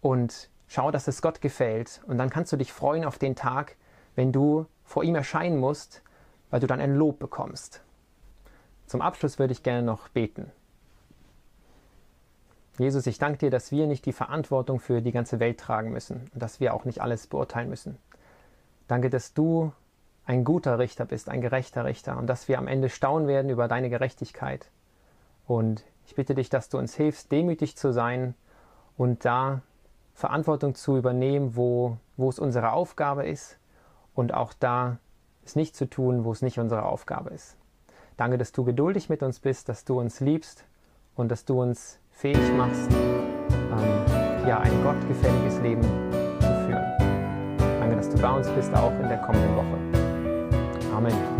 und 0.00 0.50
schau, 0.66 0.90
dass 0.90 1.08
es 1.08 1.22
Gott 1.22 1.40
gefällt. 1.40 2.02
Und 2.06 2.18
dann 2.18 2.30
kannst 2.30 2.52
du 2.52 2.56
dich 2.56 2.72
freuen 2.72 3.04
auf 3.04 3.18
den 3.18 3.36
Tag, 3.36 3.76
wenn 4.14 4.32
du 4.32 4.66
vor 4.84 5.04
ihm 5.04 5.14
erscheinen 5.14 5.58
musst, 5.58 6.02
weil 6.50 6.60
du 6.60 6.66
dann 6.66 6.80
ein 6.80 6.96
Lob 6.96 7.18
bekommst. 7.18 7.82
Zum 8.86 9.00
Abschluss 9.00 9.38
würde 9.38 9.52
ich 9.52 9.62
gerne 9.62 9.82
noch 9.82 10.08
beten. 10.08 10.50
Jesus, 12.78 13.06
ich 13.06 13.18
danke 13.18 13.38
dir, 13.38 13.50
dass 13.50 13.72
wir 13.72 13.86
nicht 13.86 14.04
die 14.04 14.12
Verantwortung 14.12 14.80
für 14.80 15.00
die 15.00 15.12
ganze 15.12 15.40
Welt 15.40 15.58
tragen 15.58 15.92
müssen 15.92 16.30
und 16.34 16.42
dass 16.42 16.60
wir 16.60 16.74
auch 16.74 16.84
nicht 16.84 17.00
alles 17.00 17.26
beurteilen 17.26 17.70
müssen. 17.70 17.96
Danke, 18.86 19.08
dass 19.08 19.32
du 19.32 19.72
ein 20.26 20.44
guter 20.44 20.78
Richter 20.78 21.06
bist, 21.06 21.28
ein 21.28 21.40
gerechter 21.40 21.84
Richter 21.84 22.18
und 22.18 22.26
dass 22.26 22.48
wir 22.48 22.58
am 22.58 22.66
Ende 22.66 22.90
staunen 22.90 23.28
werden 23.28 23.50
über 23.50 23.68
deine 23.68 23.88
Gerechtigkeit. 23.88 24.70
Und 25.46 25.84
ich 26.06 26.14
bitte 26.14 26.34
dich, 26.34 26.50
dass 26.50 26.68
du 26.68 26.78
uns 26.78 26.94
hilfst, 26.94 27.32
demütig 27.32 27.76
zu 27.76 27.92
sein 27.92 28.34
und 28.96 29.24
da 29.24 29.62
Verantwortung 30.14 30.74
zu 30.74 30.96
übernehmen, 30.96 31.56
wo, 31.56 31.96
wo 32.16 32.28
es 32.28 32.38
unsere 32.38 32.72
Aufgabe 32.72 33.26
ist 33.26 33.58
und 34.14 34.34
auch 34.34 34.52
da 34.52 34.98
es 35.44 35.56
nicht 35.56 35.76
zu 35.76 35.88
tun, 35.88 36.24
wo 36.24 36.32
es 36.32 36.42
nicht 36.42 36.58
unsere 36.58 36.84
Aufgabe 36.84 37.30
ist. 37.30 37.56
Danke, 38.16 38.38
dass 38.38 38.52
du 38.52 38.64
geduldig 38.64 39.08
mit 39.08 39.22
uns 39.22 39.38
bist, 39.38 39.68
dass 39.68 39.84
du 39.84 40.00
uns 40.00 40.20
liebst 40.20 40.64
und 41.14 41.28
dass 41.30 41.44
du 41.44 41.60
uns 41.60 41.98
fähig 42.16 42.52
machst, 42.56 42.90
ähm, 42.92 44.48
ja, 44.48 44.58
ein 44.60 44.82
gottgefälliges 44.82 45.60
Leben 45.60 45.82
zu 46.40 46.48
führen. 46.66 46.84
Danke, 47.78 47.96
dass 47.96 48.08
du 48.08 48.18
bei 48.18 48.30
uns 48.30 48.48
bist, 48.50 48.74
auch 48.74 48.92
in 49.00 49.08
der 49.08 49.18
kommenden 49.18 49.54
Woche. 49.54 50.96
Amen. 50.96 51.35